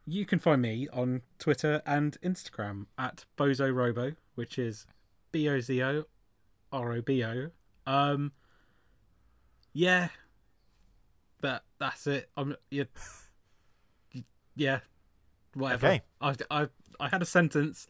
[0.05, 4.85] You can find me on Twitter and Instagram at Bozo Robo, which is
[5.31, 6.05] B O Z O
[6.71, 7.51] R O B O.
[7.85, 8.31] Um,
[9.73, 10.09] yeah,
[11.41, 12.29] that that's it.
[12.37, 12.85] I'm yeah,
[14.57, 14.79] yeah,
[15.53, 15.87] whatever.
[15.87, 16.01] Okay.
[16.19, 16.67] I I
[16.99, 17.87] I had a sentence,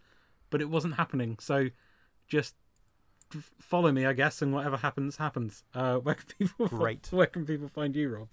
[0.50, 1.38] but it wasn't happening.
[1.40, 1.70] So
[2.28, 2.56] just
[3.60, 5.64] follow me, I guess, and whatever happens, happens.
[5.74, 7.08] Uh, where can people Great.
[7.12, 8.30] Where can people find you, Rob?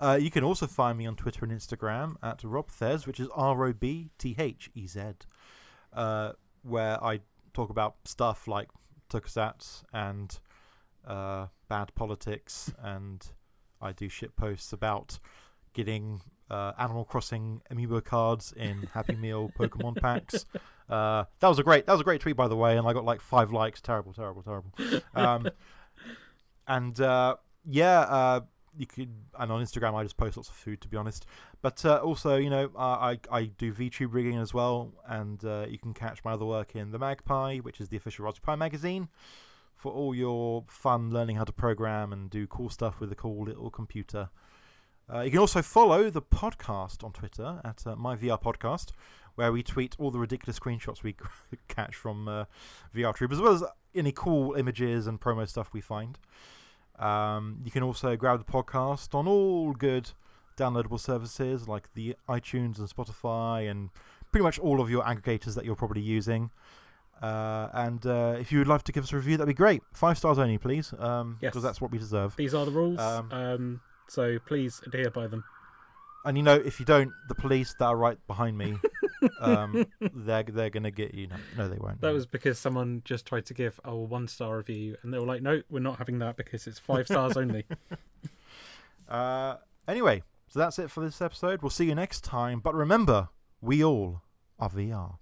[0.00, 3.66] Uh, you can also find me on Twitter and Instagram at RobThez, which is R
[3.66, 5.00] O B T H E Z,
[5.92, 6.32] uh,
[6.62, 7.20] where I
[7.52, 8.68] talk about stuff like
[9.10, 10.38] Tokusatsu and
[11.04, 13.26] uh, bad politics, and
[13.80, 15.18] I do shit posts about
[15.72, 20.44] getting uh, Animal Crossing amiibo cards in Happy Meal Pokemon packs.
[20.88, 22.94] Uh, that was a great that was a great tweet by the way, and I
[22.94, 23.80] got like five likes.
[23.80, 24.72] Terrible, terrible, terrible.
[25.14, 25.48] Um,
[26.66, 28.40] and uh, yeah, uh,
[28.74, 31.26] you could, and on Instagram I just post lots of food to be honest.
[31.60, 35.78] But uh, also, you know, uh, I I do VTube rigging as well, and you
[35.78, 39.08] can catch my other work in the MagPi, which is the official Raspberry Pi magazine,
[39.76, 43.44] for all your fun learning how to program and do cool stuff with a cool
[43.44, 44.30] little computer.
[45.12, 48.90] Uh, you can also follow the podcast on Twitter at uh, MyVR Podcast,
[49.36, 51.16] where we tweet all the ridiculous screenshots we
[51.68, 52.44] catch from uh,
[52.94, 56.18] VR Troop, as well as any cool images and promo stuff we find.
[56.98, 60.10] Um, you can also grab the podcast on all good
[60.56, 63.90] downloadable services like the iTunes and Spotify and
[64.32, 66.50] pretty much all of your aggregators that you're probably using.
[67.22, 69.82] Uh, and uh, if you would like to give us a review, that'd be great.
[69.92, 71.54] Five stars only, please, because Yes.
[71.54, 72.34] that's what we deserve.
[72.36, 72.98] These are the rules.
[72.98, 75.44] Um, Um, so please adhere by them.
[76.24, 78.76] And you know, if you don't, the police that are right behind me,
[79.40, 81.28] um, they're they're gonna get you.
[81.28, 82.00] No, no they won't.
[82.00, 85.26] That was because someone just tried to give a one star review, and they were
[85.26, 87.64] like, "No, we're not having that because it's five stars only."
[89.08, 89.56] Uh,
[89.86, 91.62] anyway, so that's it for this episode.
[91.62, 92.60] We'll see you next time.
[92.60, 93.28] But remember,
[93.60, 94.22] we all
[94.58, 95.18] are VR.